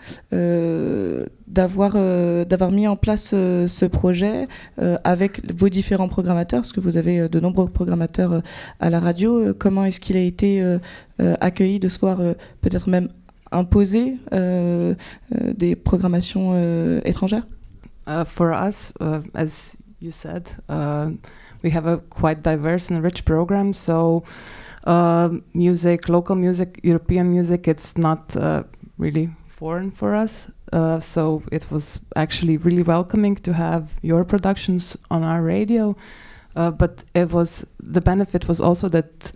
[1.51, 4.47] D'avoir mis en place ce projet
[4.81, 8.43] euh, avec vos différents programmateurs, parce que vous avez avait de nombreux programmateurs
[8.79, 9.55] à la radio.
[9.59, 10.63] comment est-ce qu'il a été
[11.19, 12.19] accueilli de se voir
[12.61, 13.09] peut-être même
[13.53, 14.17] imposer
[15.57, 16.55] des programmations
[17.05, 17.47] étrangères?
[18.11, 21.11] Uh, For us, uh, as you said, uh,
[21.63, 23.73] we have a quite diverse and rich program.
[23.73, 24.25] So
[24.85, 28.65] uh, music, local music, European music, it's not uh,
[28.99, 30.47] really foreign for us.
[30.73, 35.95] Uh, so it was actually really welcoming to have your productions on our radio.
[36.57, 39.33] Uh, but it was the benefit was also that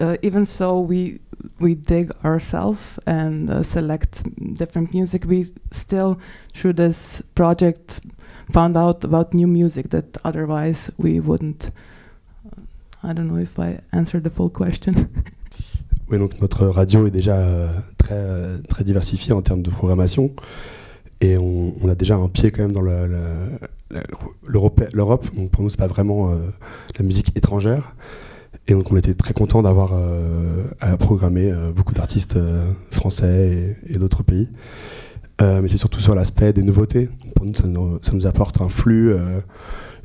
[0.00, 1.20] uh, even so we
[1.60, 4.22] we dig ourselves and uh, select
[4.54, 5.24] different music.
[5.26, 6.18] We still
[6.54, 8.00] through this project
[8.50, 11.70] found out about new music that otherwise we wouldn't.
[13.02, 15.08] I don't know if I answered the full question.
[16.10, 20.32] oui, donc notre radio est déjà euh, très, très diversifiée en termes de programmation.
[21.20, 22.82] Et on, on, a déjà un pied quand même dans
[24.46, 25.26] l'Europe.
[25.34, 26.48] Donc pour nous, c'est pas vraiment euh,
[26.98, 27.94] la musique étrangère.
[28.68, 33.76] Et donc on était très content d'avoir euh, à programmer euh, beaucoup d'artistes euh, français
[33.86, 34.48] et, d'autres pays.
[35.40, 37.10] Mais c'est surtout sur l'aspect des nouveautés.
[37.34, 39.14] Pour nous ça, nous, apporte un flux,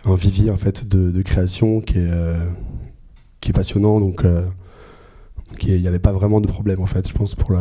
[0.03, 4.01] un vivier en fait de, création qui est passionnant.
[4.01, 4.25] Donc,
[5.61, 7.55] il n'y avait pas vraiment de problème, en fait, je pense, pour,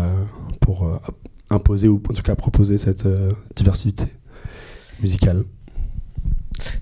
[1.48, 3.06] imposer ou en tout cas proposer cette
[3.54, 4.06] diversité
[5.00, 5.44] musicale.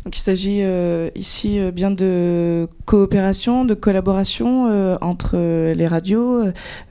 [0.07, 6.45] Il s'agit euh, ici euh, bien de coopération, de collaboration euh, entre les radios.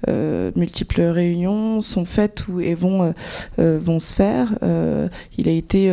[0.08, 3.14] multiples réunions sont faites ou, et vont,
[3.58, 4.58] vont se faire.
[5.38, 5.92] il a été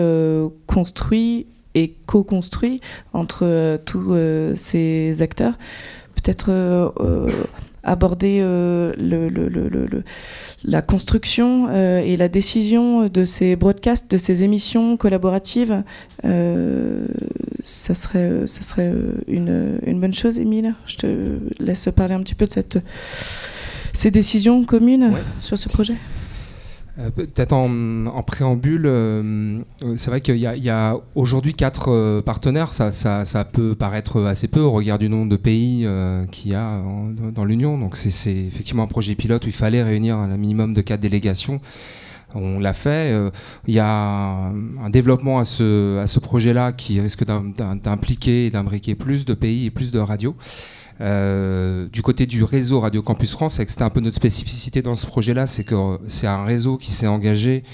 [0.66, 2.80] construit et co-construit
[3.12, 4.14] entre tous
[4.54, 5.54] ces acteurs
[6.14, 6.92] peut-être
[7.84, 10.02] aborder euh, le, le, le,
[10.64, 15.82] la construction et la décision de ces broadcasts, de ces émissions collaboratives.
[16.22, 18.92] ça serait, ça serait
[19.28, 20.74] une, une, bonne chose, Émile?
[20.86, 21.06] Je te
[21.58, 22.78] laisse parler un petit peu de cette,
[23.92, 25.22] ces décisions communes ouais.
[25.40, 25.94] sur ce projet?
[27.00, 29.58] Euh, peut-être en, préambule, euh,
[29.96, 32.72] c'est vrai qu'il y a, a aujourd'hui quatre euh, partenaires.
[32.72, 35.86] Ça, ça, ça, peut paraître assez peu au regard du nombre de pays
[36.30, 36.80] qu'il y a
[37.34, 37.78] dans l'Union.
[37.78, 41.60] Donc c'est effectivement un projet pilote où il fallait réunir un minimum de quatre délégations.
[42.36, 43.14] On l'a fait.
[43.66, 44.50] Il y a
[44.82, 49.66] un développement à ce, à ce projet-là qui risque d'impliquer et d'imbriquer plus de pays
[49.66, 50.36] et plus de radios.
[51.00, 55.06] Euh, du côté du réseau Radio Campus France, c'était un peu notre spécificité dans ce
[55.06, 57.64] projet-là, c'est que c'est un réseau qui s'est engagé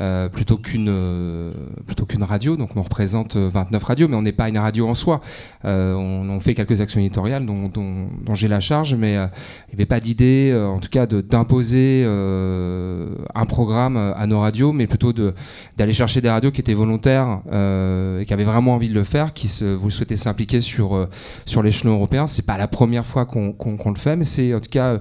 [0.00, 1.52] euh, plutôt qu'une euh,
[1.86, 2.56] plutôt qu'une radio.
[2.56, 5.20] Donc on représente 29 euh, radios, mais on n'est pas une radio en soi.
[5.64, 9.26] Euh, on, on, fait quelques actions éditoriales dont, dont, dont j'ai la charge, mais euh,
[9.68, 14.86] il n'y avait pas d'idée, en tout cas, d'imposer un programme à nos radios, mais
[14.86, 19.04] plutôt d'aller chercher des radios qui étaient volontaires et qui avaient vraiment envie de le
[19.04, 21.08] faire, qui se, vous souhaitez s'impliquer sur
[21.46, 22.26] sur l'échelon européen.
[22.26, 25.00] C'est pas la première fois qu'on qu qu le fait, mais c'est en tout cas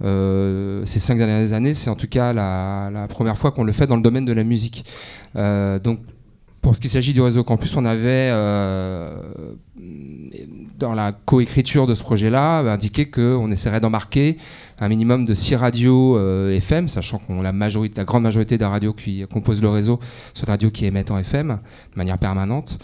[0.00, 3.96] ces cinq dernières années, c'est en tout cas la, première fois qu'on le fait dans
[3.96, 4.84] le domaine de la musique.
[5.36, 6.00] Euh, donc,
[6.62, 9.18] pour ce qui s'agit du réseau campus, on avait euh,
[10.78, 14.38] dans la coécriture de ce projet-là indiqué qu'on essaierait d'embarquer
[14.80, 18.64] un minimum de six radios euh, FM, sachant qu'on la majorité, la grande majorité des
[18.64, 20.00] radios qui composent le réseau
[20.32, 22.78] sont des radios qui émettent en FM de manière permanente.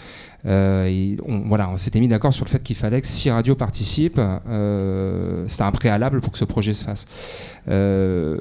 [0.46, 3.54] Euh, on, voilà, on s'était mis d'accord sur le fait qu'il fallait que six radios
[3.56, 4.20] participent.
[4.48, 7.06] Euh, C'était un préalable pour que ce projet se fasse.
[7.68, 8.36] Euh,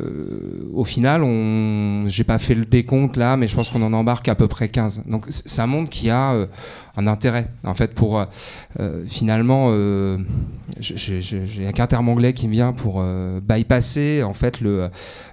[0.73, 4.27] au final, on, j'ai pas fait le décompte là, mais je pense qu'on en embarque
[4.27, 5.03] à peu près 15.
[5.07, 6.47] Donc ça montre qu'il y a
[6.97, 8.19] un intérêt en fait pour
[8.79, 10.17] euh, finalement, euh,
[10.79, 13.03] j'ai un terme anglais qui me vient pour
[13.41, 14.89] bypasser en fait le,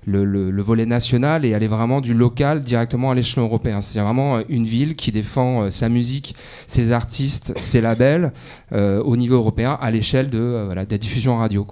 [0.06, 3.80] le, le, le, volet national et aller vraiment du local directement à l'échelon européen.
[3.80, 6.34] C'est vraiment une ville qui défend sa musique,
[6.66, 8.32] ses artistes, ses labels
[8.72, 11.66] au niveau européen à l'échelle de, voilà, de la diffusion radio.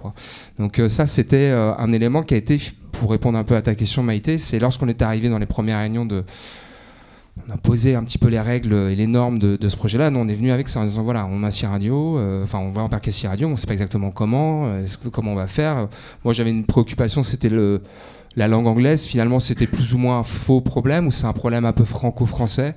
[0.59, 2.59] Donc ça, c'était un élément qui a été,
[2.91, 5.79] pour répondre un peu à ta question Maïté, c'est lorsqu'on est arrivé dans les premières
[5.79, 6.23] réunions de
[7.37, 10.09] on a posé un petit peu les règles et les normes de, ce projet-là.
[10.09, 12.59] Nous, on est venu avec ça en disant voilà, on a six radios, euh, enfin,
[12.59, 15.47] on va embarquer six radios, on ne sait pas exactement comment, euh, comment on va
[15.47, 15.89] faire.
[16.23, 17.81] Moi, j'avais une préoccupation, c'était le
[18.37, 19.05] la langue anglaise.
[19.05, 22.75] Finalement, c'était plus ou moins un faux problème ou c'est un problème un peu franco-français.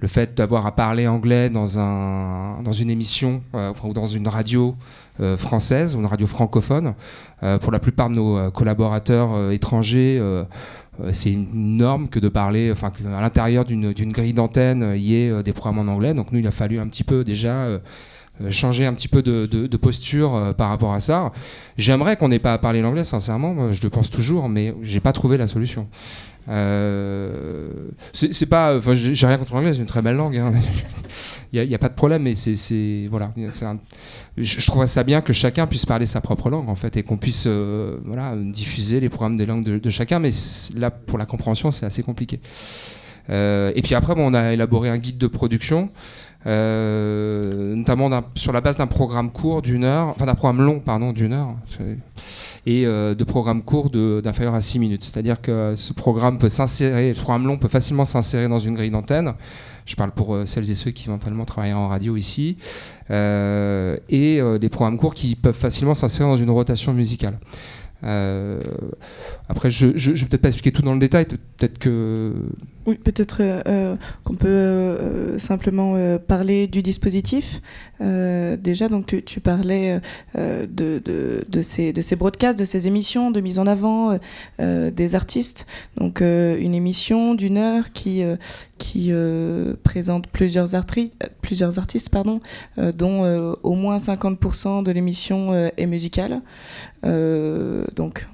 [0.00, 4.28] Le fait d'avoir à parler anglais dans un dans une émission euh, ou dans une
[4.28, 4.76] radio
[5.20, 6.94] euh, française ou une radio francophone.
[7.42, 10.22] Euh, pour la plupart de nos collaborateurs étrangers
[11.12, 15.44] c'est une norme que de parler, enfin, à l'intérieur d'une grille d'antenne, il y ait
[15.44, 16.12] des programmes en anglais.
[16.12, 17.68] Donc nous, il a fallu un petit peu déjà
[18.50, 21.30] changer un petit peu de, posture par rapport à ça.
[21.76, 25.12] J'aimerais qu'on n'ait pas à parler l'anglais, sincèrement, je le pense toujours, mais j'ai pas
[25.12, 25.86] trouvé la solution.
[26.48, 27.68] Euh,
[28.12, 30.36] c'est pas, enfin, j'ai rien contre l'anglais, c'est une très belle langue.
[30.36, 30.52] Hein.
[31.52, 33.32] Il n'y a, pas de problème, mais c'est voilà,
[34.36, 37.16] je, trouve ça bien que chacun puisse parler sa propre langue en fait et qu'on
[37.16, 40.18] puisse euh, voilà diffuser les programmes des langues de, chacun.
[40.18, 40.28] Mais
[40.76, 42.40] là, pour la compréhension, c'est assez compliqué.
[43.30, 45.90] Euh, et puis après, bon, on a élaboré un guide de production.
[46.44, 51.32] Notamment sur la base d'un programme court d'une heure, enfin d'un programme long, pardon, d'une
[51.32, 51.54] heure
[52.68, 55.04] et euh, de programmes courts d'inférieur à 6 minutes.
[55.04, 58.90] C'est-à-dire que ce programme peut s'insérer, ce programme long peut facilement s'insérer dans une grille
[58.90, 59.34] d'antenne.
[59.86, 62.58] Je parle pour euh, celles et ceux qui éventuellement travaillent en radio ici.
[63.10, 67.38] Euh, et des programmes courts qui peuvent facilement s'insérer dans une rotation musicale.
[68.02, 71.26] Après, je ne vais peut-être pas expliquer tout dans le détail.
[71.26, 72.32] Peut-être que
[72.88, 77.60] oui, peut-être euh, euh, qu'on peut euh, simplement parler du dispositif.
[78.00, 80.00] déjà, donc tu, parlais
[80.34, 81.02] de,
[81.48, 84.18] de, ces, de ces broadcasts, de ces émissions, de mise en avant
[84.58, 85.66] des artistes.
[85.98, 88.22] Donc une émission d'une heure qui,
[88.78, 89.12] qui
[89.82, 90.68] présente plusieurs,
[91.42, 92.40] plusieurs artistes, pardon,
[92.76, 96.40] dont au moins 50% de l'émission est musicale.
[97.02, 98.26] Donc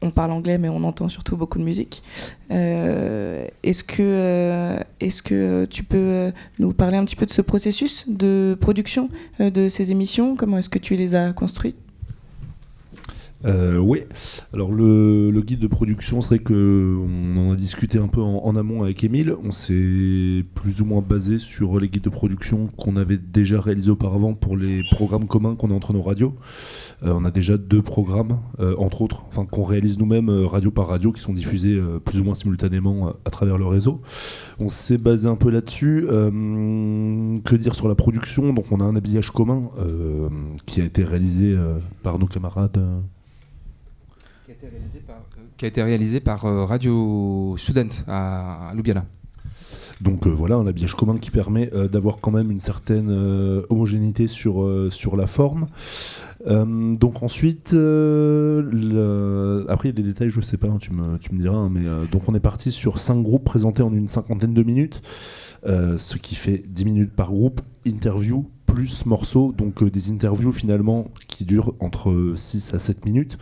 [0.00, 2.02] on parle anglais, mais on entend surtout beaucoup de musique.
[2.50, 7.32] Euh, est-ce que, euh, est-ce que tu peux euh, nous parler un petit peu de
[7.32, 9.08] ce processus de production
[9.40, 10.36] de ces émissions?
[10.36, 11.76] Comment est-ce que tu les as construites?
[13.44, 14.02] Oui,
[14.52, 18.82] alors le, guide de production, c'est vrai qu'on en a discuté un peu en, amont
[18.82, 19.34] avec Émile.
[19.42, 23.90] On s'est plus ou moins basé sur les guides de production qu'on avait déjà réalisés
[23.90, 26.34] auparavant pour les programmes communs qu'on a entre nos radios.
[27.04, 30.70] Euh, on a déjà deux programmes, euh, entre autres, enfin, qu'on réalise nous-mêmes euh, radio
[30.70, 34.02] par radio, qui sont diffusés plus ou moins simultanément à travers le réseau.
[34.58, 36.06] On s'est basé un peu là-dessus.
[36.08, 38.52] que dire sur la production?
[38.52, 39.70] Donc on a un habillage commun
[40.66, 41.56] qui a été réalisé
[42.02, 42.80] par nos camarades.
[45.56, 49.04] Qui a été réalisé par, Radio Student à, Ljubljana.
[50.00, 53.10] Donc voilà, un habillage commun qui permet d'avoir quand même une certaine
[53.68, 55.66] homogénéité sur, sur la forme.
[56.46, 60.92] Euh, donc ensuite, euh, après il y a des détails, je sais pas, hein, tu,
[60.92, 63.82] me, tu me diras, hein, mais euh, donc on est parti sur 5 groupes présentés
[63.82, 65.02] en une cinquantaine de minutes,
[65.64, 71.44] ce qui fait 10 minutes par groupe, interview plus morceaux, donc des interviews finalement qui
[71.44, 73.38] durent entre 6 à 7 minutes.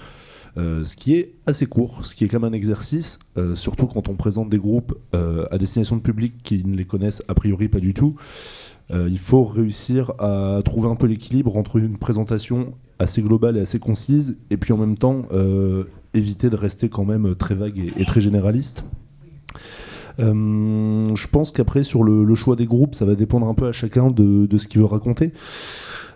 [0.56, 3.18] Ce qui est assez court, ce qui est même un exercice,
[3.54, 7.34] surtout quand on présente des groupes à destination de public qui ne les connaissent a
[7.34, 8.16] priori pas du tout.
[8.90, 13.78] il faut réussir à trouver un peu l'équilibre entre une présentation assez globale et assez
[13.78, 18.04] concise, et puis en même temps euh, éviter de rester quand même très vague et,
[18.04, 18.84] très généraliste.
[20.18, 23.72] Euh, je pense qu'après sur le, choix des groupes, ça va dépendre un peu à
[23.72, 25.32] chacun de, ce qu'il veut raconter.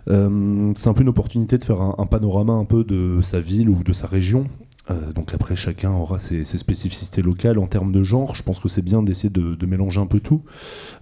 [0.09, 3.69] Euh, c'est un peu une opportunité de faire un, panorama un peu de sa ville
[3.69, 4.47] ou de sa région.
[4.89, 8.35] Euh, donc après, chacun aura ses, spécificités locales en termes de genre.
[8.35, 10.41] Je pense que c'est bien d'essayer de, mélanger un peu tout.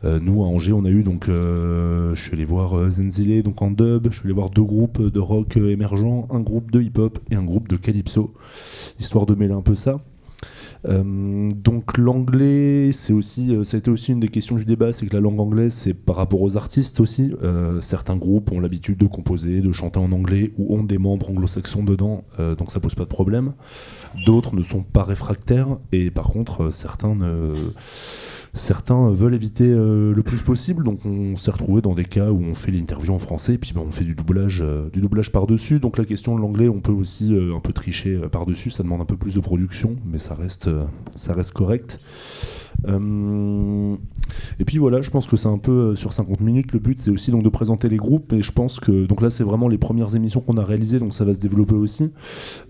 [0.04, 3.72] Euh, nous, à Angers, on a eu donc, je suis allé voir Zenzile donc en
[3.72, 4.08] dub.
[4.12, 7.44] Je suis allé voir deux groupes de rock émergents, un groupe de hip-hop et un
[7.44, 8.34] groupe de calypso,
[9.00, 10.00] histoire de mêler un peu ça.
[10.88, 14.94] Euh, donc l'anglais, c'est aussi, euh, ça a été aussi une des questions du débat,
[14.94, 17.34] c'est que la langue anglaise, c'est par rapport aux artistes aussi.
[17.44, 21.30] Euh, certains groupes ont l'habitude de composer, de chanter en anglais ou ont des membres
[21.30, 22.24] anglo-saxons dedans,
[22.58, 23.54] donc ça pose pas de problème.
[24.26, 27.54] D'autres ne sont pas réfractaires et par contre certains ne
[28.54, 32.42] certains veulent éviter euh, le plus possible, donc on s'est retrouvé dans des cas où
[32.42, 35.80] on fait l'interview en français et puis ben, on fait du doublage, euh, doublage par-dessus.
[35.80, 39.02] Donc la question de l'anglais, on peut aussi euh, un peu tricher par-dessus, ça demande
[39.02, 40.70] un peu plus de production, mais ça reste
[41.54, 42.00] correct.
[42.88, 43.96] Euh,
[44.60, 46.74] et puis voilà, je pense que c'est un peu euh, sur 50 minutes.
[46.74, 48.34] Le but, c'est aussi donc de présenter les groupes.
[48.34, 51.14] Et je pense que donc là, c'est vraiment les premières émissions qu'on a réalisées, donc
[51.14, 52.12] ça va se développer aussi.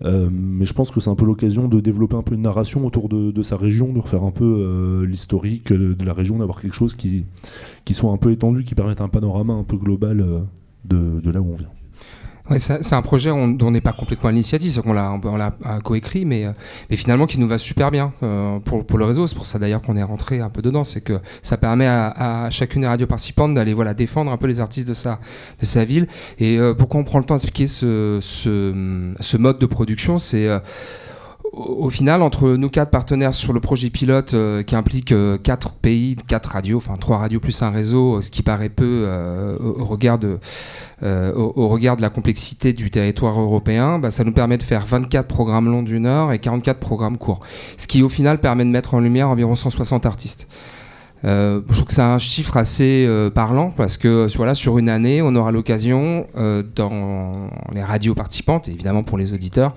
[0.04, 2.86] Euh, mais je pense que c'est un peu l'occasion de développer un peu une narration
[2.86, 6.96] autour de, sa région, de refaire un peu l'historique de, la région, d'avoir quelque chose
[6.96, 7.26] qui,
[7.86, 10.44] qui soit un peu étendu, qui permette un panorama un peu global
[10.86, 11.70] de là où on vient
[12.58, 16.46] c'est un projet dont on n'est pas complètement à l'initiative, c'est qu'on l'a, coécrit, mais,
[16.46, 16.52] euh,
[16.90, 19.28] mais finalement qui nous va super bien euh, pour, pour, le réseau.
[19.28, 22.48] C'est pour ça d'ailleurs qu'on est rentré un peu dedans, c'est que ça permet à,
[22.50, 25.20] chacune des radios participantes d'aller voilà, défendre un peu les artistes de sa,
[25.60, 26.08] de sa ville.
[26.40, 30.48] Et euh, pourquoi on prend le temps d'expliquer ce, ce, ce, mode de production C'est
[31.52, 34.36] au final, entre nous quatre partenaires sur le projet pilote
[34.66, 38.70] qui implique quatre pays, quatre radios, enfin trois radios plus un réseau, ce qui paraît
[38.70, 39.08] peu
[39.60, 40.38] au regard de,
[41.04, 45.84] euh, la complexité du territoire européen, bah, ça nous permet de faire 24 programmes longs
[45.84, 47.40] d'une heure et 44 programmes courts.
[47.78, 50.48] Ce qui au final permet de mettre en lumière environ 160 artistes.
[51.26, 54.88] Euh, je trouve que c'est un chiffre assez euh, parlant parce que voilà, sur une
[54.88, 56.28] année, on aura l'occasion,
[56.76, 59.74] dans les radios participantes, évidemment pour les auditeurs,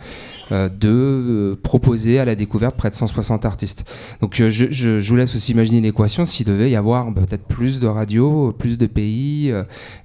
[0.53, 3.85] de proposer à la découverte près de 160 artistes.
[4.21, 7.45] Donc je, je, je vous laisse aussi imaginer l'équation s'il devait y avoir bah, peut-être
[7.45, 9.53] plus de radios, plus de pays,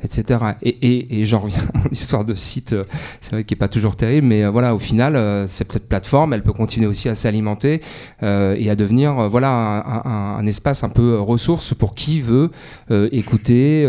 [0.03, 0.39] etc.
[0.61, 2.75] Et, et, j'en reviens à l'histoire de site,
[3.21, 6.53] c'est vrai qu'il n'est pas toujours terrible, mais voilà, au final, cette plateforme, elle peut
[6.53, 7.81] continuer aussi à s'alimenter
[8.21, 12.51] et à devenir voilà, un, un, espace un peu ressource pour qui veut
[13.11, 13.85] écouter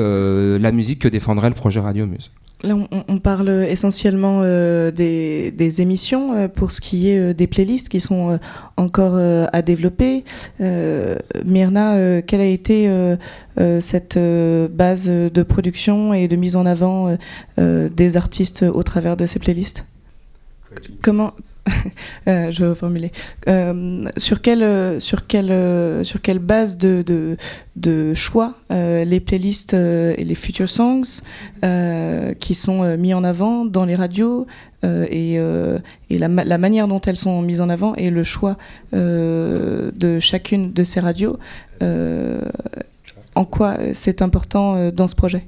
[0.59, 2.31] la musique que défendrait le projet Radio Muse.
[2.65, 2.75] Là,
[3.07, 8.01] on, parle essentiellement euh, des, émissions euh, pour ce qui est euh, des playlists qui
[8.01, 8.41] sont
[8.77, 10.25] encore à développer.
[10.59, 12.91] Myrna, quelle a été
[13.81, 17.17] cette base de production et de mise en avant
[17.57, 19.87] des artistes au travers de ces playlists?
[21.03, 21.33] Comment,
[22.27, 23.11] Euh, je vais formuler.
[23.49, 27.37] Euh, sur, quelle, sur, quelle, sur quelle base de,
[27.77, 31.23] de, choix euh, les playlists et les future songs
[32.39, 34.47] qui sont mis en avant dans les radios
[34.83, 38.59] et, et la, manière dont elles sont mises en avant et le choix
[38.93, 41.39] de chacune de ces radios,
[41.81, 45.47] en quoi c'est important dans ce projet?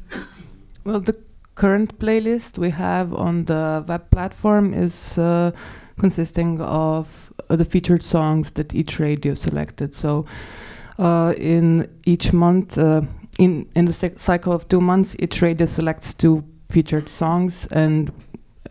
[0.86, 1.14] Well, the
[1.56, 5.50] current playlist we have on the web platform is uh,
[6.00, 7.06] consisting of
[7.50, 9.94] uh, the featured songs that each radio selected.
[9.94, 10.24] So
[10.98, 13.02] uh, in each month, uh,
[13.38, 18.10] in in the cycle of two months, each radio selects two featured songs, and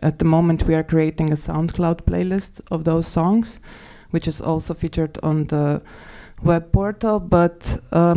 [0.02, 3.60] at the moment we are creating a SoundCloud playlist of those songs,
[4.12, 5.80] which is also featured on the
[6.42, 7.20] web portal.
[7.20, 8.14] But uh,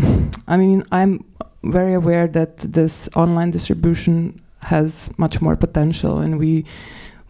[0.47, 1.25] I mean, I'm
[1.63, 6.65] very aware that this online distribution has much more potential, and we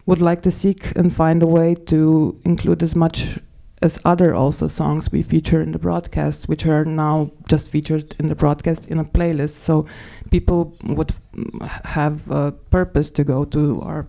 [0.06, 3.38] would like to seek and find a way to include as much
[3.82, 8.28] as other also songs we feature in the broadcast, which are now just featured in
[8.28, 9.56] the broadcast in a playlist.
[9.56, 9.86] So
[10.30, 11.12] people would
[11.84, 14.06] have a purpose to go to our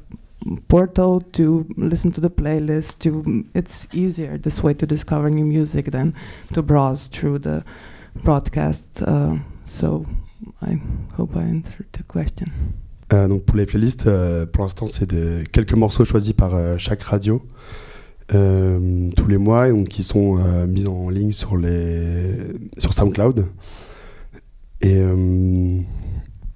[0.67, 2.99] portal to listen to the playlist.
[2.99, 6.13] To it's easier this way to discover new music than
[6.53, 7.65] to browse through the
[8.23, 9.01] broadcast.
[9.01, 10.05] Uh, so
[10.61, 10.79] I
[11.15, 12.47] hope I answered the question.
[13.13, 15.07] Euh, donc pour les playlists, euh, pour l'instant, c'est
[15.51, 17.41] quelques morceaux choisis par euh, chaque radio
[18.27, 22.33] tous les mois, donc qui sont mis en ligne sur les
[22.75, 23.45] sur SoundCloud.
[24.81, 24.99] Et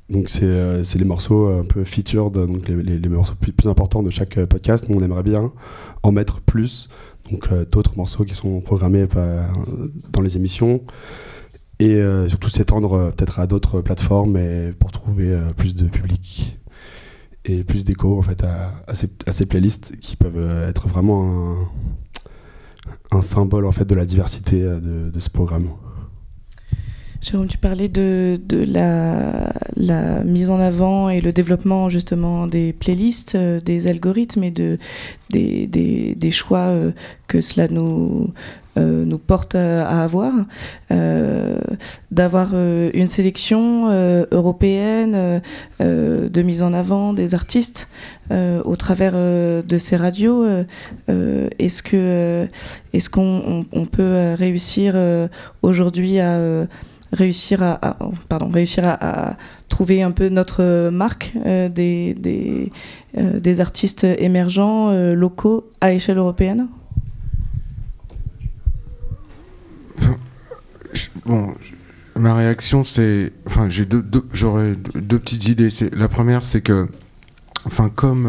[0.09, 4.43] donc c'est les morceaux un peu featured, donc les, morceaux plus, plus, importants de chaque
[4.45, 4.85] podcast.
[4.89, 5.53] Mais on aimerait bien
[6.01, 6.89] en mettre plus,
[7.29, 9.05] donc d'autres morceaux qui sont programmés
[10.11, 10.81] dans les émissions
[11.79, 14.37] et euh, surtout s'étendre euh, peut-être à d'autres plateformes
[14.79, 16.57] pour trouver euh, plus de public
[17.45, 18.83] et plus d'écho en fait à,
[19.31, 21.55] ces, playlists qui peuvent être vraiment
[23.11, 25.69] un, symbole en fait de la diversité de, ce programme.
[27.21, 33.87] Jérôme, tu parlais de, la, mise en avant et le développement justement des playlists, des
[33.87, 34.77] algorithmes et de,
[35.29, 36.73] des, choix
[37.27, 38.33] que cela nous,
[38.77, 40.33] nous porte à, avoir,
[40.91, 41.57] euh,
[42.11, 43.89] d'avoir euh, une sélection
[44.31, 45.41] européenne
[45.79, 47.89] de mise en avant des artistes
[48.31, 50.45] au travers de ces radios.
[51.07, 52.47] est-ce que
[52.93, 54.95] est-ce qu'on on, peut réussir
[55.61, 56.39] aujourd'hui à
[57.11, 57.97] réussir à,
[58.27, 59.35] pardon réussir à,
[59.67, 62.71] trouver un peu notre marque des,
[63.59, 66.67] artistes émergents locaux à échelle européenne?
[71.25, 71.55] Bon,
[72.15, 73.31] ma réaction, c'est.
[73.45, 75.69] Enfin, j'ai deux, j'aurais deux, petites idées.
[75.93, 76.87] La première, c'est que.
[77.65, 78.27] Enfin, comme.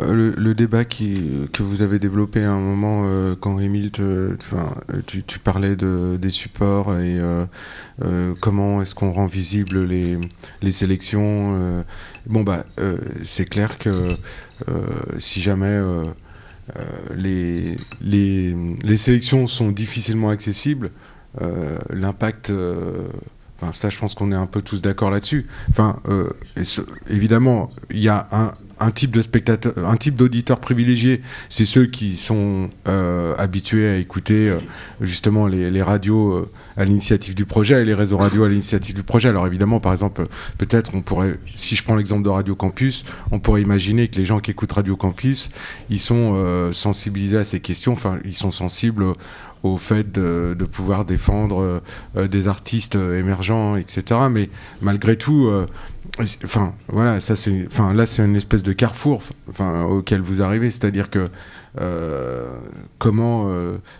[0.00, 5.22] Euh, le, débat qui, que vous avez développé à un moment euh, quand Émile, tu,
[5.22, 10.16] tu, parlais de, des supports et euh, comment est-ce qu'on rend visible les,
[10.62, 11.84] les sélections.
[12.26, 12.64] bon bah
[13.24, 14.16] c'est clair que
[15.18, 15.78] si jamais
[17.14, 20.90] les, les, les, sélections sont difficilement accessibles,
[21.40, 23.08] euh, l'impact euh,
[23.62, 25.46] Enfin, ça, je pense qu'on est un peu tous d'accord là-dessus.
[26.08, 26.30] Euh,
[27.08, 28.52] évidemment, il y a un,
[28.82, 32.70] un, type de spectateur, un type d'auditeur privilégié, c'est ceux qui sont
[33.38, 34.52] habitués à écouter
[35.00, 39.28] justement les, radios à l'initiative du projet et les réseaux radio à l'initiative du projet.
[39.28, 40.26] Alors évidemment, par exemple,
[40.58, 44.24] peut-être on pourrait, si je prends l'exemple de Radio Campus, on pourrait imaginer que les
[44.24, 45.50] gens qui écoutent Radio Campus,
[45.90, 47.92] ils sont sensibilisés à ces questions.
[47.92, 49.04] Enfin, ils sont sensibles
[49.62, 51.80] au fait de, pouvoir défendre
[52.16, 54.20] euh, des artistes émergents, etc.
[54.30, 54.50] Mais
[54.80, 55.66] malgré tout, euh,
[56.88, 59.22] voilà, c'est, là c'est une espèce de carrefour,
[59.88, 61.28] auquel vous arrivez, c'est-à-dire que euh,
[62.98, 63.50] comment,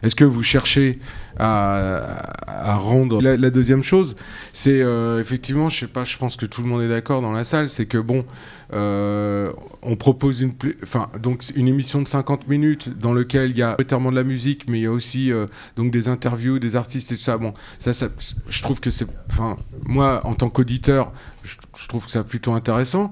[0.03, 0.99] est-ce que vous cherchez
[1.39, 3.20] à, rendre.
[3.23, 4.16] La, deuxième chose,
[4.53, 4.83] c'est
[5.20, 7.68] effectivement, je sais pas, je pense que tout le monde est d'accord dans la salle,
[7.68, 8.25] c'est que bon,
[8.73, 10.53] on propose une,
[10.83, 14.25] enfin, donc une émission de 50 minutes dans lequel il y a notamment de la
[14.25, 15.33] musique, mais il y a aussi
[15.77, 17.39] donc des interviews, des artistes et tout ça.
[17.39, 18.09] Bon, ça, ça
[18.49, 21.12] je trouve que c'est, enfin, moi en tant qu'auditeur,
[21.45, 23.11] je, trouve que c'est plutôt intéressant.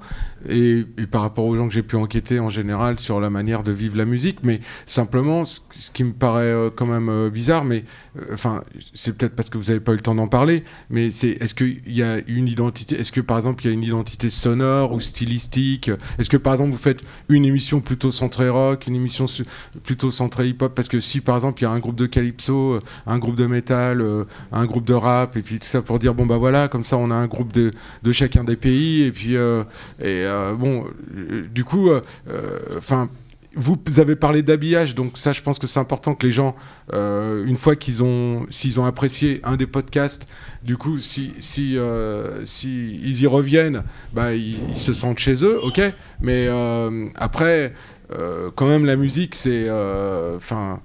[0.48, 3.72] Et, par rapport aux gens que j'ai pu enquêter en général sur la manière de
[3.72, 5.60] vivre la musique, mais simplement, ce,
[5.92, 7.84] qui me paraît euh, quand même euh, bizarre, mais
[8.18, 8.62] euh, enfin,
[8.94, 11.54] c'est peut-être parce que vous n'avez pas eu le temps d'en parler, mais c'est est-ce
[11.54, 14.92] qu'il y a une identité, est-ce que par exemple il y a une identité sonore
[14.92, 15.90] ou stylistique?
[16.18, 19.26] Est-ce que par exemple vous faites une émission plutôt centrée rock, une émission
[19.82, 20.74] plutôt centrée hip-hop?
[20.74, 23.46] Parce que si par exemple il y a un groupe de calypso, un groupe de
[23.46, 24.04] métal,
[24.52, 26.96] un groupe de rap, et puis tout ça pour dire bon bah voilà, comme ça
[26.96, 27.72] on a un groupe de,
[28.12, 29.02] chacun des pays.
[29.02, 31.90] Et puis, et, bon, euh, du coup,
[32.76, 33.08] enfin
[33.56, 36.54] vous avez parlé d'habillage, donc ça, je pense que c'est important que les gens,
[36.92, 40.28] une fois qu'ils ont, s'ils ont apprécié un des podcasts,
[40.62, 41.76] du coup, si, si,
[42.44, 43.82] si ils y reviennent,
[44.14, 45.80] bah, ils, se sentent chez eux, ok.
[46.20, 46.48] Mais
[47.16, 47.72] après,
[48.54, 49.68] quand même, la musique, c'est,
[50.36, 50.80] enfin,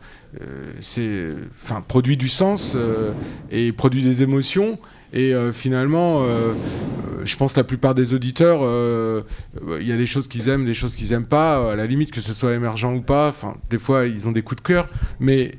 [0.80, 1.34] c'est,
[1.64, 2.76] enfin, produit du sens
[3.52, 4.80] et produit des émotions.
[5.16, 6.54] Et euh, finalement, euh, euh,
[7.24, 8.60] je pense que la plupart des auditeurs,
[9.80, 11.72] il y a des choses qu'ils aiment, des choses qu'ils n'aiment pas.
[11.72, 13.30] À la limite, que ce soit émergent ou pas.
[13.30, 14.90] Enfin, des fois, ils ont des coups de cœur.
[15.20, 15.56] Mais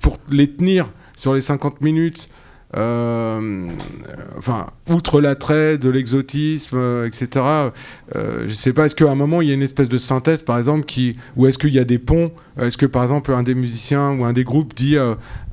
[0.00, 2.28] pour les tenir sur les 50 minutes,
[2.74, 7.70] enfin, outre l'attrait, de l'exotisme, etc.
[8.14, 10.58] Je sais pas, est-ce qu'à un moment il y a une espèce de synthèse, par
[10.58, 13.54] exemple, qui, ou est-ce qu'il y a des ponts Est-ce que par exemple un des
[13.54, 14.96] musiciens ou un des groupes dit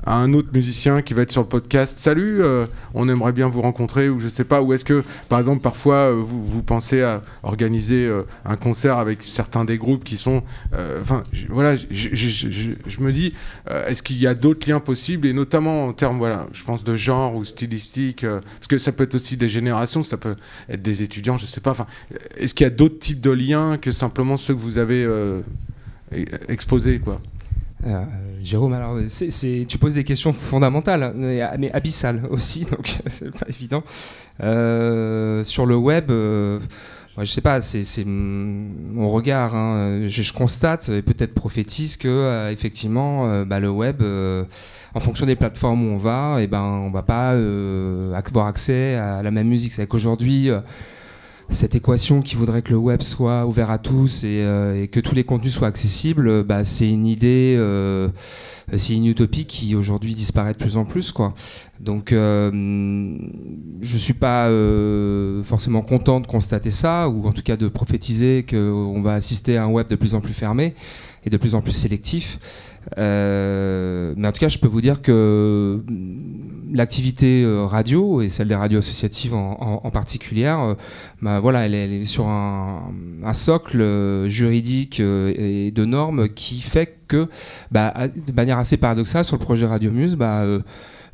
[0.06, 3.48] à un autre musicien qui va être sur le podcast Salut, euh, on aimerait bien
[3.48, 7.02] vous rencontrer, ou je sais pas, ou est-ce que par exemple parfois euh, vous, pensez
[7.02, 10.42] à organiser euh, un concert avec certains des groupes qui sont.
[11.00, 13.32] Enfin, voilà, je, me dis,
[13.86, 16.96] est-ce qu'il y a d'autres liens possibles, et notamment en termes, voilà, je pense de
[16.96, 20.36] genre ou stylistique, parce que ça peut être aussi des générations, ça peut
[20.68, 21.70] être des étudiants, je sais pas.
[21.70, 21.86] Enfin,
[22.36, 25.06] est-ce qu'il y a d'autres types de liens que simplement ceux que vous avez
[26.48, 27.20] exposés, quoi?
[27.86, 28.04] Euh,
[28.42, 28.98] Jérôme, alors
[29.68, 33.82] tu poses des questions fondamentales, mais, abyssales aussi, donc c'est pas évident.
[34.42, 36.58] Euh, sur le web, euh,
[37.18, 39.54] je sais pas, c'est mon regard.
[39.54, 40.08] Hein.
[40.08, 45.92] Je, constate et peut-être prophétise que effectivement, bah, le web en fonction des plateformes où
[45.92, 49.72] on va, et eh ben, on va pas avoir accès à la même musique.
[49.72, 50.50] C'est qu'aujourd'hui,
[51.50, 55.14] cette équation qui voudrait que le web soit ouvert à tous et, euh, que tous
[55.14, 58.08] les contenus soient accessibles, bah, c'est une idée, euh,
[58.76, 61.12] c'est une utopie qui aujourd'hui disparaît de plus en plus.
[61.12, 61.34] Quoi.
[61.80, 64.48] Donc euh, je ne suis pas
[65.44, 69.64] forcément content de constater ça, ou en tout cas de prophétiser qu'on va assister à
[69.64, 70.74] un web de plus en plus fermé
[71.24, 72.38] et de plus en plus sélectif.
[72.98, 75.82] Euh, mais en tout cas, je peux vous dire que
[76.72, 80.74] l'activité euh, radio et celle des radios associatives en, particulier, euh,
[81.22, 82.90] bah, voilà, elle, est sur un,
[83.32, 87.28] socle juridique et de normes qui fait que,
[87.70, 90.44] bah, de manière assez paradoxale, sur le projet Radio Muse, bah,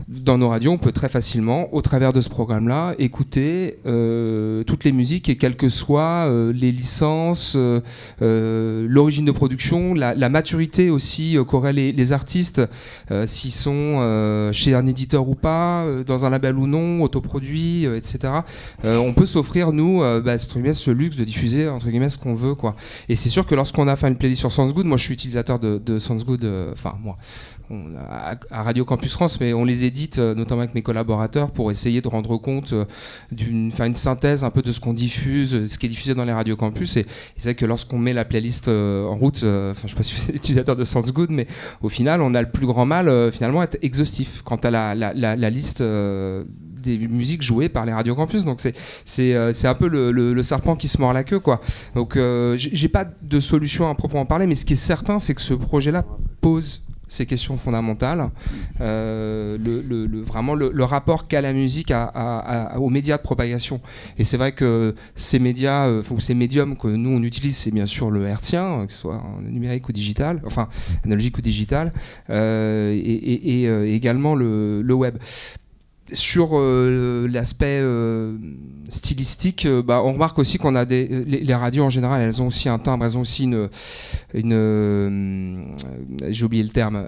[0.08, 4.84] dans nos radios, on peut très facilement, au travers de ce programme-là, écouter euh, toutes
[4.84, 10.90] les musiques et quelles que soient euh, les licences, euh, l'origine de production, la, maturité
[10.90, 12.62] aussi qu'auraient les, artistes,
[13.26, 18.32] s'ils sont chez un éditeur ou pas, dans un label ou non, autoproduit, etc.
[18.84, 22.54] on peut s'offrir, nous, bah, ce luxe de diffuser entre guillemets ce qu'on veut.
[22.54, 22.74] Quoi.
[23.08, 25.58] Et c'est sûr que lorsqu'on a fait une playlist sur SoundsGood, moi je suis utilisateur
[25.58, 27.16] de, de SoundsGood, enfin moi,
[28.50, 32.00] à, Radio Campus France, mais on les édite, euh, notamment avec mes collaborateurs, pour essayer
[32.00, 32.84] de rendre compte euh,
[33.30, 36.32] d'une, une synthèse un peu de ce qu'on diffuse, ce qui est diffusé dans les
[36.32, 36.96] radios campus.
[36.96, 37.06] Et,
[37.36, 40.14] c'est vrai que lorsqu'on met la playlist euh, en route, enfin, je sais pas si
[40.14, 41.46] vous êtes utilisateur de Sounds Good, mais
[41.82, 45.50] au final, on a le plus grand mal finalement à être exhaustif quant à la,
[45.50, 48.44] liste des musiques jouées par les radios campus.
[48.44, 51.60] Donc c'est c'est c'est un peu le, serpent qui se mord la queue quoi.
[51.94, 52.18] Donc
[52.56, 55.54] j'ai pas de solution à proprement parler, mais ce qui est certain, c'est que ce
[55.54, 56.04] projet-là
[56.40, 58.30] pose ces questions fondamentales,
[58.80, 61.92] euh, le, vraiment le, rapport qu'a la musique
[62.76, 63.80] aux médias de propagation.
[64.16, 67.86] Et c'est vrai que ces médias, euh, ces médiums que nous on utilise, c'est bien
[67.86, 70.68] sûr le hertzien, que ce soit numérique ou digital, enfin
[71.04, 71.92] analogique ou digital,
[72.30, 75.18] euh, et, également le, web
[76.12, 77.82] sur l'aspect
[78.88, 82.68] stylistique, bah, on remarque aussi qu'on a des les, radios en général, elles ont aussi
[82.68, 83.68] un timbre, elles ont aussi une,
[86.28, 86.96] j'ai oublié le terme,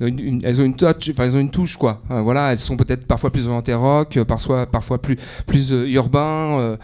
[0.00, 2.02] elles ont une touch, enfin elles ont une touche quoi.
[2.08, 6.76] voilà, elles sont peut-être parfois plus orientées rock, parfois parfois plus plus urbain,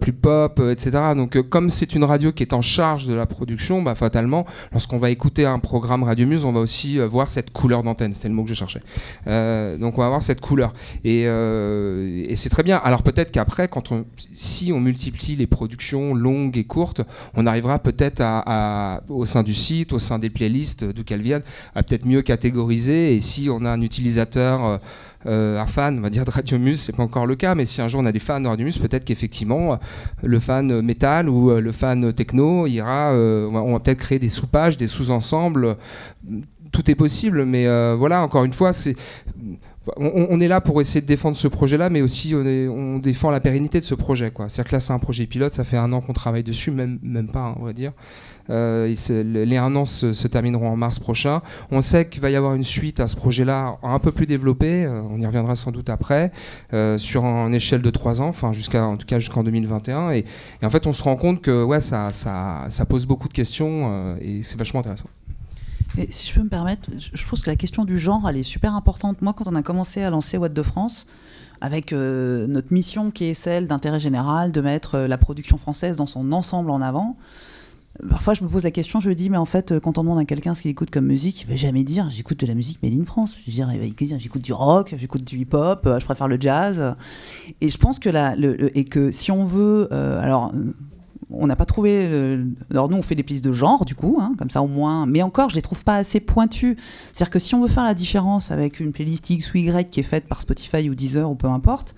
[0.00, 1.14] plus pop, etc.
[1.16, 4.98] Donc comme c'est une radio qui est en charge de la production, bah, fatalement, lorsqu'on
[4.98, 8.14] va écouter un programme Radio Muse, on va aussi euh, voir cette couleur d'antenne.
[8.14, 8.80] C'était le mot je cherchais.
[9.26, 10.72] Euh, donc on va avoir cette couleur.
[11.04, 12.76] Euh, et, c'est très bien.
[12.78, 17.02] Alors peut-être qu'après, quand on, si on multiplie les productions longues et courtes,
[17.34, 18.22] on arrivera peut-être
[19.08, 21.42] au sein du site, au sein des playlists, d'où qu'elles viennent,
[21.74, 23.14] à peut-être mieux catégoriser.
[23.14, 24.80] Et si on a un utilisateur
[25.26, 27.64] euh, un fan, on va dire, de Radio Muse, c'est pas encore le cas, mais
[27.64, 29.78] si un jour on a des fans de Radio Muse, peut-être qu'effectivement,
[30.22, 34.88] le fan métal ou le fan techno ira, on va, peut-être créer des sous-pages, des
[34.88, 35.76] sous-ensembles.
[36.74, 38.72] Tout est possible, mais voilà, encore une fois.
[39.98, 43.80] On, est là pour essayer de défendre ce projet-là, mais aussi on, défend la pérennité
[43.80, 44.32] de ce projet.
[44.34, 46.98] C'est-à-dire que là, c'est un projet pilote, ça fait un an qu'on travaille dessus, même,
[47.30, 47.92] pas, hein, on va dire.
[48.50, 51.42] Euh, les un an se, termineront en mars prochain.
[51.70, 54.84] On sait qu'il va y avoir une suite à ce projet-là un peu plus développé,
[54.84, 56.32] euh, on y reviendra sans doute après,
[56.72, 60.12] euh, sur une échelle de trois ans, enfin jusqu'à en tout cas jusqu'en 2021.
[60.12, 60.24] Et,
[60.62, 64.58] en fait, on se rend compte que ça, ça pose beaucoup de questions et c'est
[64.58, 65.08] vachement intéressant.
[66.10, 68.74] Si je peux me permettre, je pense que la question du genre, elle est super
[68.74, 69.22] importante.
[69.22, 71.06] Moi, quand on a commencé à lancer What de France,
[71.60, 76.32] avec notre mission qui est celle d'intérêt général, de mettre la production française dans son
[76.32, 77.16] ensemble en avant,
[78.08, 80.18] Parfois, je me pose la question, je me dis, mais en fait, quand on demande
[80.18, 82.82] à quelqu'un ce qu'il écoute comme musique, il va jamais dire j'écoute de la musique
[82.82, 83.36] made in France.
[83.46, 86.36] Je dire, il va dire j'écoute du rock, j'écoute du hip-hop, euh, je préfère le
[86.40, 86.96] jazz.
[87.60, 88.34] Et je pense que, la,
[88.74, 89.88] et que si on veut.
[89.92, 90.52] Euh, alors.
[91.38, 91.90] On n'a pas trouvé.
[92.02, 94.66] Euh, alors nous, on fait des pistes de genre, du coup, hein, comme ça au
[94.66, 95.06] moins.
[95.06, 96.76] Mais encore, je les trouve pas assez pointues.
[97.12, 100.00] C'est-à-dire que si on veut faire la différence avec une playlist X ou Y qui
[100.00, 101.94] est faite par Spotify ou Deezer ou peu importe,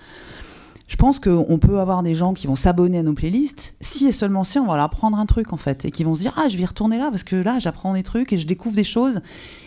[0.89, 4.13] je pense qu'on peut avoir des gens qui vont s'abonner à nos playlists, si et
[4.13, 6.33] seulement si on va leur apprendre un truc en fait, et qui vont se dire
[6.37, 8.85] ah je vais retourner là parce que là j'apprends des trucs et je découvre des
[8.85, 9.21] choses.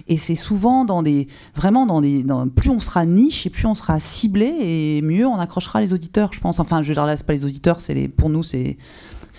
[0.07, 2.23] Et c'est souvent dans des vraiment dans des
[2.55, 6.31] plus on sera niche et plus on sera ciblé et mieux on accrochera les auditeurs,
[6.31, 6.59] je pense.
[6.61, 8.77] Enfin je veux dire là c'est pas les auditeurs, c'est les pour nous c'est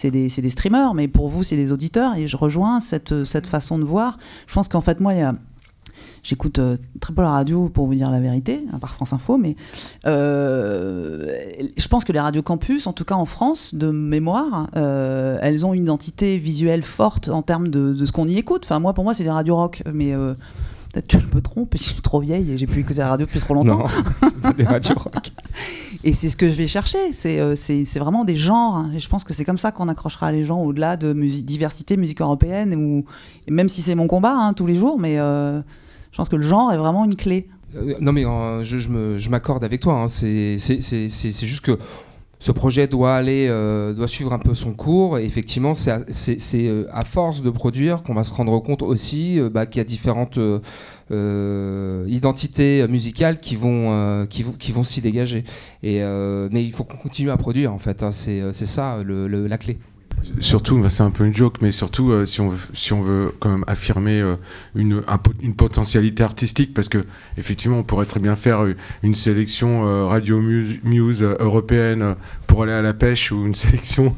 [0.01, 2.16] c'est des, des, streamers, mais pour vous, c'est des auditeurs.
[2.16, 4.18] Et je rejoins cette, cette façon de voir.
[4.46, 5.34] Je pense qu'en fait, moi, il y a,
[6.22, 9.38] J'écoute euh, très peu la radio pour vous dire la vérité, à part France Info,
[9.38, 9.57] mais
[10.07, 11.26] euh,
[11.76, 15.64] je pense que les radios campus, en tout cas en France, de mémoire, euh, elles
[15.64, 18.62] ont une identité visuelle forte en termes de, ce qu'on y écoute.
[18.64, 20.12] Enfin, moi, pour moi, c'est des radios rock, mais
[20.92, 23.26] peut-être que je me trompe, je suis trop vieille et j'ai pu écouter la radio
[23.26, 23.78] depuis trop longtemps.
[23.78, 23.86] Non,
[24.22, 25.32] c'est pas des radios rock.
[26.03, 28.76] et c'est ce que je vais chercher, c'est c'est vraiment des genres.
[28.76, 28.90] Hein.
[28.94, 32.20] Et je pense que c'est comme ça qu'on accrochera les gens au-delà de diversité, musique
[32.20, 33.05] européenne,
[33.48, 36.72] même si c'est mon combat hein, tous les jours, mais je pense que le genre
[36.72, 37.48] est vraiment une clé.
[37.76, 40.03] Euh, non mais euh, je, m'accorde avec toi.
[40.03, 40.09] Hein.
[40.09, 41.78] C'est juste que
[42.38, 45.18] ce projet doit aller, euh, doit suivre un peu son cours.
[45.18, 49.78] Et effectivement, c'est à, force de produire qu'on va se rendre compte aussi bah, qu'il
[49.78, 50.38] y a différentes
[51.11, 55.44] identités musicales qui vont, qui, qui vont s'y dégager.
[55.82, 56.00] Et,
[56.50, 58.02] mais il faut qu'on continue à produire en fait.
[58.02, 58.11] Hein.
[58.12, 59.78] C'est ça la clé.
[60.40, 63.64] Surtout, bah, c'est un peu une joke, mais surtout euh, si, on veut, quand même
[63.66, 64.36] affirmer euh,
[64.74, 65.02] une,
[65.42, 67.04] une potentialité artistique, parce que
[67.36, 72.16] effectivement, on pourrait très bien faire euh, une sélection Radio Muse, européenne
[72.46, 74.16] pour aller à la pêche ou une sélection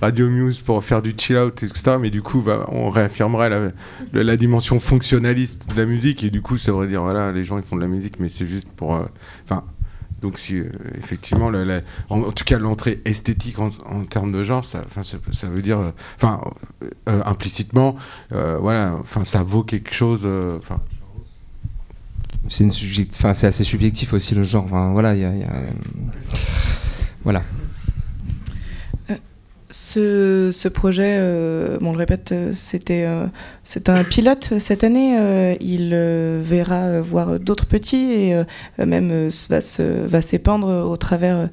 [0.00, 1.96] Radio Muse pour faire du chill out, etc.
[2.00, 3.70] Mais du coup, bah, on réaffirmerait la,
[4.12, 7.58] la, dimension fonctionnaliste de la musique, et du coup, ça voudrait dire voilà, les gens
[7.58, 8.90] ils font de la musique, mais c'est juste pour.
[9.44, 9.64] Enfin
[10.20, 11.50] donc, si, euh, effectivement,
[12.10, 14.84] en, tout cas, l'entrée esthétique en, termes de genre, ça,
[15.44, 16.40] veut dire, euh, enfin,
[17.08, 17.94] euh, implicitement,
[18.30, 20.26] voilà, enfin, ça vaut quelque chose.
[20.58, 20.80] Enfin.
[22.48, 24.66] c'est enfin, assez subjectif aussi le genre.
[24.66, 25.52] voilà, il y a,
[27.24, 27.42] voilà.
[29.70, 31.18] Ce, projet,
[31.80, 33.06] bon, on le répète, c'était
[33.72, 35.16] c'est un pilote cette année.
[35.16, 38.44] Euh, il euh, verra euh, voir d'autres petits et
[38.84, 39.58] même va,
[40.06, 41.48] va s'épandre au travers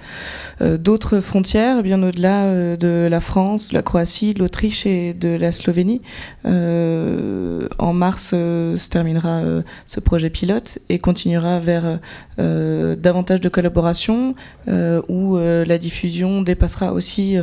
[0.61, 5.51] d'autres frontières, bien au-delà de la France, de la Croatie, de l'Autriche et de la
[5.51, 6.01] Slovénie.
[6.45, 9.43] en mars se terminera
[9.85, 11.99] ce projet pilote et continuera vers
[12.37, 14.35] davantage de collaboration
[14.67, 17.37] où la diffusion dépassera aussi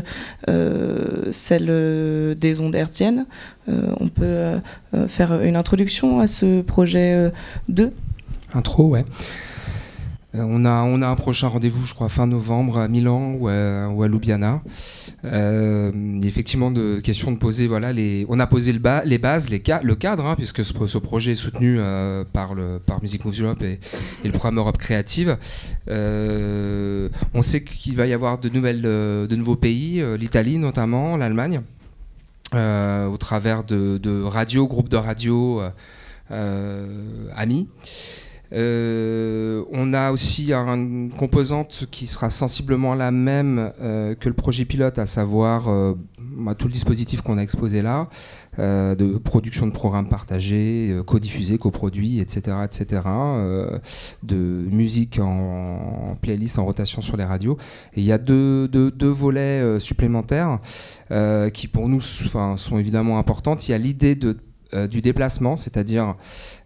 [1.33, 3.27] celle des ondes hertziennes.
[3.69, 4.59] Euh, on peut euh,
[4.95, 7.31] euh, faire une introduction à ce projet
[7.69, 7.93] 2
[8.55, 9.05] Intro, ouais.
[10.35, 13.89] On, a, on a un prochain rendez-vous, je crois, fin novembre à Milan ou à,
[13.89, 14.63] ou Ljubljana.
[15.25, 20.35] effectivement, de question de poser, voilà, les, on a posé les bases, le cadre, hein,
[20.37, 21.79] puisque ce, projet est soutenu
[22.33, 23.81] par, le, par Music Moves Europe et,
[24.25, 25.37] le programme Europe Créative.
[25.89, 28.49] on sait qu'il va y avoir de,
[29.37, 31.63] nouveaux pays, l'Italie notamment, l'Allemagne.
[32.55, 35.61] Euh, au travers de, radios, groupes de radio
[36.31, 37.29] euh,
[38.53, 44.99] euh, on a aussi une composante qui sera sensiblement la même que le projet pilote,
[44.99, 45.65] à savoir
[46.19, 48.09] bah, tout le dispositif qu'on a exposé là,
[48.59, 53.03] de production de programmes partagés, co-diffusés, coproduits, etc., etc.,
[54.23, 54.37] de
[54.71, 57.57] musique en, playlist, en rotation sur les radios.
[57.95, 60.61] Et il y a deux, deux volets supplémentaires.
[61.11, 63.69] Euh, qui pour nous sont évidemment importantes.
[63.69, 64.19] Il y a l'idée
[64.73, 66.13] euh, du déplacement, c'est-à-dire euh,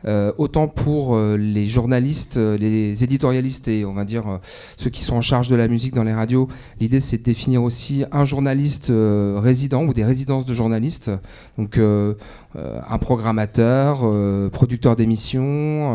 [0.07, 4.41] autant pour euh, les journalistes, euh, les éditorialistes et on va dire
[4.77, 6.49] ceux qui sont en charge de la musique dans les radios,
[6.81, 11.11] l'idée c'est de définir aussi un journaliste résident ou des résidences de journalistes.
[11.57, 11.81] Donc
[12.57, 14.01] un programmateur,
[14.51, 15.95] producteur d'émissions,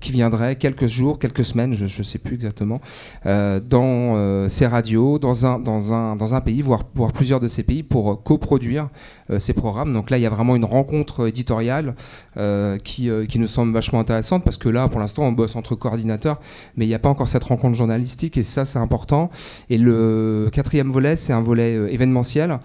[0.00, 2.80] qui viendrait quelques jours, quelques semaines, je ne sais plus exactement,
[3.24, 5.44] dans ces radios, dans
[5.94, 8.88] un, pays, voire, plusieurs de ces pays, pour coproduire
[9.38, 9.92] ces programmes.
[9.92, 11.94] Donc là, il y a vraiment une rencontre éditoriale
[12.36, 15.74] euh, qui, euh, nous semble vachement intéressante parce que là, pour l'instant, on bosse entre
[15.74, 16.40] coordinateurs,
[16.76, 19.30] mais il n'y a pas encore cette rencontre journalistique et ça, c'est important.
[19.68, 22.58] Et le quatrième volet, c'est un volet euh, événementiel.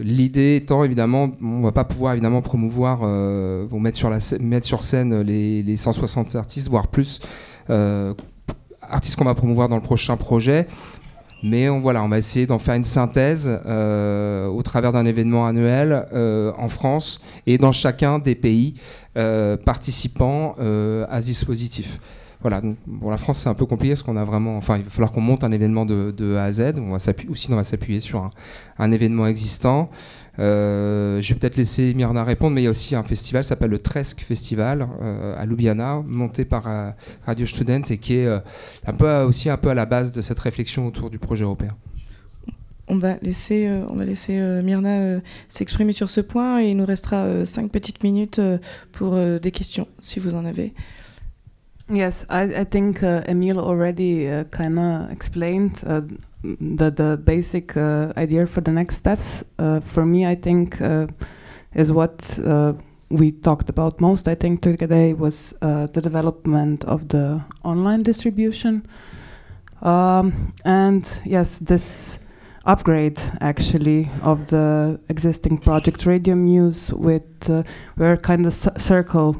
[0.00, 2.98] L'idée étant évidemment, on va pas pouvoir évidemment promouvoir,
[3.68, 7.20] vous mettre sur, la, mettre sur scène les, les 160 artistes, voire plus,
[7.68, 10.66] artistes qu'on va promouvoir dans le prochain projet.
[11.44, 15.46] Mais on, voilà, on va essayer d'en faire une synthèse euh, au travers d'un événement
[15.46, 18.74] annuel euh, en France et dans chacun des pays
[19.18, 22.00] euh, participants à ce dispositif.
[22.44, 22.60] Voilà,
[23.00, 25.12] pour la France c'est un peu compliqué parce qu'on a vraiment, enfin il va falloir
[25.12, 26.74] qu'on monte un événement de, A à Z.
[26.76, 28.28] On va sinon on va s'appuyer sur
[28.78, 29.88] un événement existant.
[30.38, 33.48] Euh, je vais peut-être laisser Myrna répondre, mais il y a aussi un festival qui
[33.48, 36.90] s'appelle le Tresque Festival euh, à Ljubljana, monté par euh,
[37.24, 40.38] Radio Student et qui est un peu aussi un peu à la base de cette
[40.38, 41.74] réflexion autour du projet européen.
[42.88, 47.46] On va laisser, on va laisser Myrna s'exprimer sur ce point et il nous restera
[47.46, 48.38] cinq petites minutes
[48.92, 50.74] pour des questions, si vous en avez.
[51.88, 56.00] Yes, I, I think uh, Emil already uh, kind of explained uh,
[56.42, 59.44] the the basic uh, idea for the next steps.
[59.58, 61.06] Uh, for me, I think uh,
[61.74, 62.38] is what
[63.10, 64.28] we talked about most.
[64.28, 68.86] I think today was the development of the online distribution,
[69.82, 72.18] um, and yes, this
[72.64, 77.50] upgrade actually of the existing project Radio Muse with
[77.96, 79.36] where kind of circle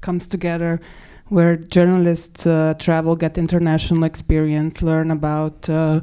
[0.00, 0.80] comes together
[1.30, 6.00] where journalists uh, travel, get international experience, learn about uh,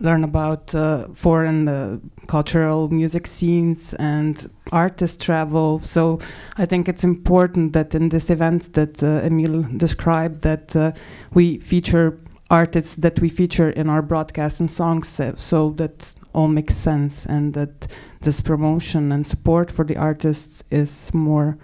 [0.00, 1.96] learn about uh, foreign uh,
[2.26, 5.78] cultural music scenes, and artists travel.
[5.78, 6.18] So
[6.56, 10.92] I think it's important that in these events that uh, Emil described, that uh,
[11.32, 12.18] we feature
[12.50, 17.54] artists that we feature in our broadcasts and songs, so that all makes sense, and
[17.54, 17.86] that
[18.22, 21.56] this promotion and support for the artists is more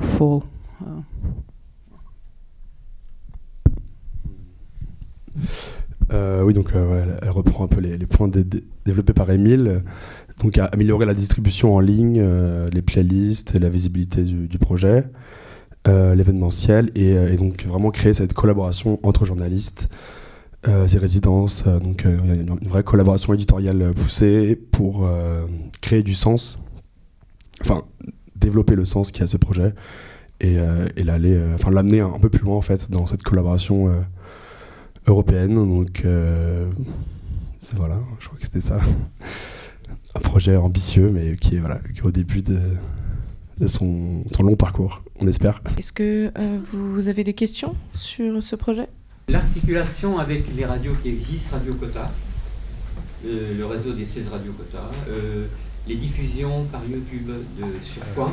[0.00, 0.44] full.
[6.12, 8.30] Euh, oui, donc euh, elle, reprend un peu les, points
[8.84, 9.82] développés par Emile.
[10.40, 15.06] Donc améliorer la distribution en ligne, euh, les playlists, et la visibilité du, projet,
[15.86, 19.88] l'événementiel, et, donc vraiment créer cette collaboration entre journalistes,
[20.64, 21.64] ces résidences.
[21.64, 25.08] donc une vraie collaboration éditoriale poussée pour
[25.80, 26.58] créer du sens,
[27.60, 27.84] enfin
[28.34, 29.72] développer le sens qu'il y a ce projet
[30.40, 30.56] et,
[31.54, 33.90] enfin l'amener un, peu plus loin en fait dans cette collaboration
[35.06, 35.54] européenne.
[35.54, 36.70] Donc euh,
[37.74, 38.80] voilà, je crois que c'était ça.
[40.14, 42.60] Un projet ambitieux, mais qui est, voilà, au début de,
[43.66, 45.60] son, son, long parcours, on espère.
[45.76, 48.88] Est-ce que euh, vous avez des questions sur ce projet?
[49.28, 52.12] L'articulation avec les radios qui existent, Radio Cota,
[53.26, 54.90] euh, le réseau des 16 Radio Cota,
[55.88, 58.32] les diffusions par YouTube de, sur quoi?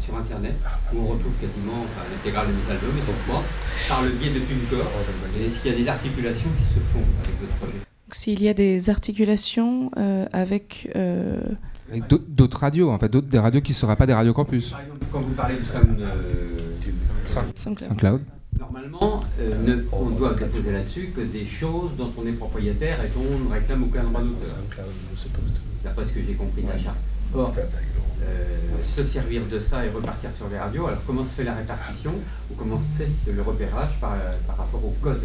[0.00, 0.54] Sur Internet,
[0.92, 3.42] où on retrouve quasiment enfin, l'intégrale de mes albums, et sur quoi,
[3.88, 4.90] par le biais de TuneCore.
[5.46, 7.74] Est-ce qu'il y a des articulations qui se font avec votre projet?
[8.12, 10.90] S'il y a des articulations euh, avec...
[10.96, 11.38] Euh...
[11.90, 14.70] Avec d'autres radios, en fait, d'autres des radios qui ne seraient pas des radios campus.
[14.70, 16.58] Par exemple, quand vous parlez du Sound, euh,
[17.56, 18.22] SoundCloud.
[18.58, 23.24] Normalement, euh, on doit déposer là-dessus que des choses dont on est propriétaire et dont
[23.34, 24.56] on ne réclame aucun droit d'auteur.
[25.82, 27.00] D'après ce que j'ai compris de la charte.
[27.34, 27.54] Or,
[28.96, 30.86] se servir de ça et repartir sur les radios.
[30.86, 32.12] Alors comment se fait la répartition
[32.50, 34.16] ou comment se fait le repérage par,
[34.46, 35.22] par rapport au code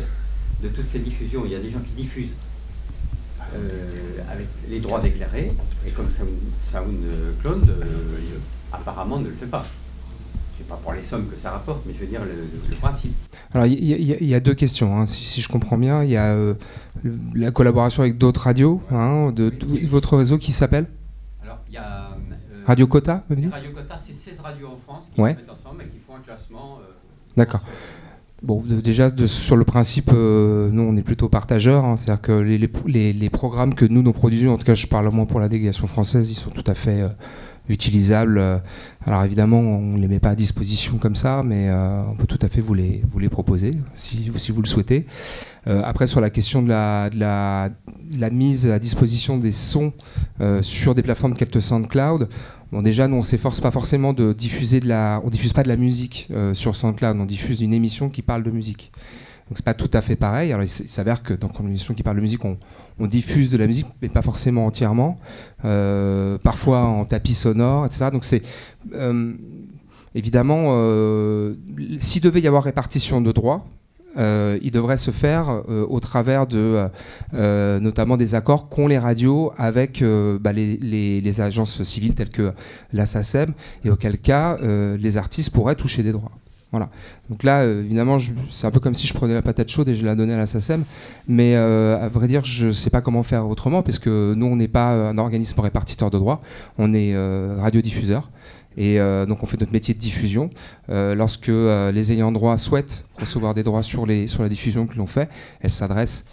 [0.61, 1.43] de toutes ces diffusions?
[1.45, 2.33] Il y a des gens qui diffusent
[4.29, 5.51] avec les droits déclarés
[5.87, 6.07] et comme
[6.71, 7.73] SoundCloud
[8.73, 9.65] apparemment ne le fait pas
[10.67, 13.13] pas pour les sommes que ça rapporte, mais je veux dire le, principe.
[13.53, 16.03] Alors il y, a deux questions, hein, si, je comprends bien.
[16.03, 16.55] Il y a euh,
[17.33, 19.51] la collaboration avec d'autres radios, hein, de,
[19.83, 20.87] votre réseau qui s'appelle?
[21.43, 22.04] Alors il y a.
[22.65, 25.87] Euh, Radio Cota Radio Cota, c'est 16 radios en France qui se mettent ensemble et
[25.87, 26.79] qui font un classement.
[26.81, 26.91] Euh,
[27.37, 27.61] D'accord.
[28.41, 31.85] Bon, déjà, sur le principe, nous, on est plutôt partageurs.
[31.85, 34.87] Hein, c'est-à-dire que les, les, les, programmes que nous, nous produisons, en tout cas, je
[34.87, 37.03] parle moins pour la délégation française, ils sont tout à fait
[37.69, 38.61] utilisables.
[39.07, 42.25] Alors évidemment, on ne les met pas à disposition comme ça, mais euh, on peut
[42.25, 45.05] tout à fait vous les, vous les proposer si, si vous le souhaitez.
[45.67, 47.69] Euh, après, sur la question de la, de la,
[48.17, 49.93] la, mise à disposition des sons
[50.41, 52.29] euh, sur des plateformes Capte SoundCloud,
[52.71, 55.21] bon, déjà, nous, on s'efforce pas forcément de diffuser de la...
[55.23, 58.51] On diffuse pas de la musique sur SoundCloud, on diffuse une émission qui parle de
[58.51, 58.91] musique.
[59.47, 60.51] Donc c'est pas tout à fait pareil.
[60.51, 62.57] Alors il s'avère que dans une émission qui parle de musique, on,
[63.07, 65.19] diffuse de la musique, mais pas forcément entièrement.
[65.65, 68.09] Euh, parfois en tapis sonore, etc.
[68.11, 68.41] Donc c'est
[68.93, 69.33] euh,
[70.15, 71.53] évidemment, euh,
[71.99, 73.67] s'il devait y avoir répartition de droits,
[74.17, 76.87] il devrait se faire au travers de
[77.33, 80.03] notamment des accords qu'ont les radios avec
[80.39, 82.53] bah, les, agences civiles telles que
[82.93, 83.53] la SACEM,
[83.83, 86.31] et auquel cas les artistes pourraient toucher des droits.
[86.75, 86.89] Voilà.
[87.29, 88.17] Donc là, euh, évidemment,
[88.51, 90.37] c'est un peu comme si je prenais la patate chaude et je la donnais à
[90.37, 90.83] la SACEM.
[91.25, 94.45] Mais euh, à vrai dire, je ne sais pas comment faire autrement, parce que nous,
[94.45, 96.41] on n'est pas un organisme répartiteur de droits,
[96.77, 98.29] on est euh, radiodiffuseur.
[98.77, 98.97] Et
[99.27, 100.49] donc on fait notre métier de diffusion.
[100.89, 105.07] lorsque les ayants droit souhaitent recevoir des droits sur, les, sur la diffusion que l'on
[105.07, 105.29] fait,
[105.61, 106.25] elles s'adressent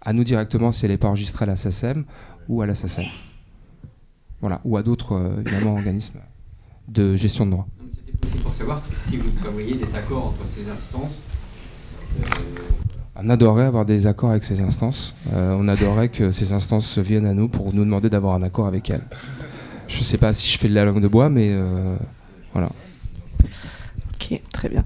[0.00, 2.04] à nous directement si elle n'est pas enregistrée à la SACEM
[2.48, 3.04] ou à la SACEM.
[4.40, 5.20] Voilà, ou à d'autres
[5.66, 6.20] organismes
[6.88, 7.66] de gestion de droits
[8.42, 11.22] pour savoir si vous prévoyez des accords entre ces instances.
[12.20, 12.26] Euh,
[13.16, 15.14] on adorerait avoir des accords avec ces instances.
[15.32, 18.66] Euh, on adorerait que ces instances viennent à nous pour nous demander d'avoir un accord
[18.66, 19.04] avec elles.
[19.90, 21.96] Je ne sais pas si je fais de la langue de bois, mais euh,
[22.52, 22.70] voilà.
[24.14, 24.84] Ok, très bien.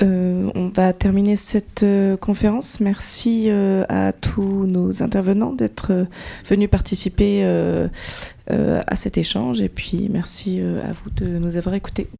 [0.00, 1.86] on va terminer cette
[2.20, 2.80] conférence.
[2.80, 6.06] Merci à tous nos intervenants d'être
[6.44, 7.42] venus participer
[8.52, 9.60] euh, à cet échange.
[9.60, 12.06] Et puis merci euh, à vous de nous avoir écoutés.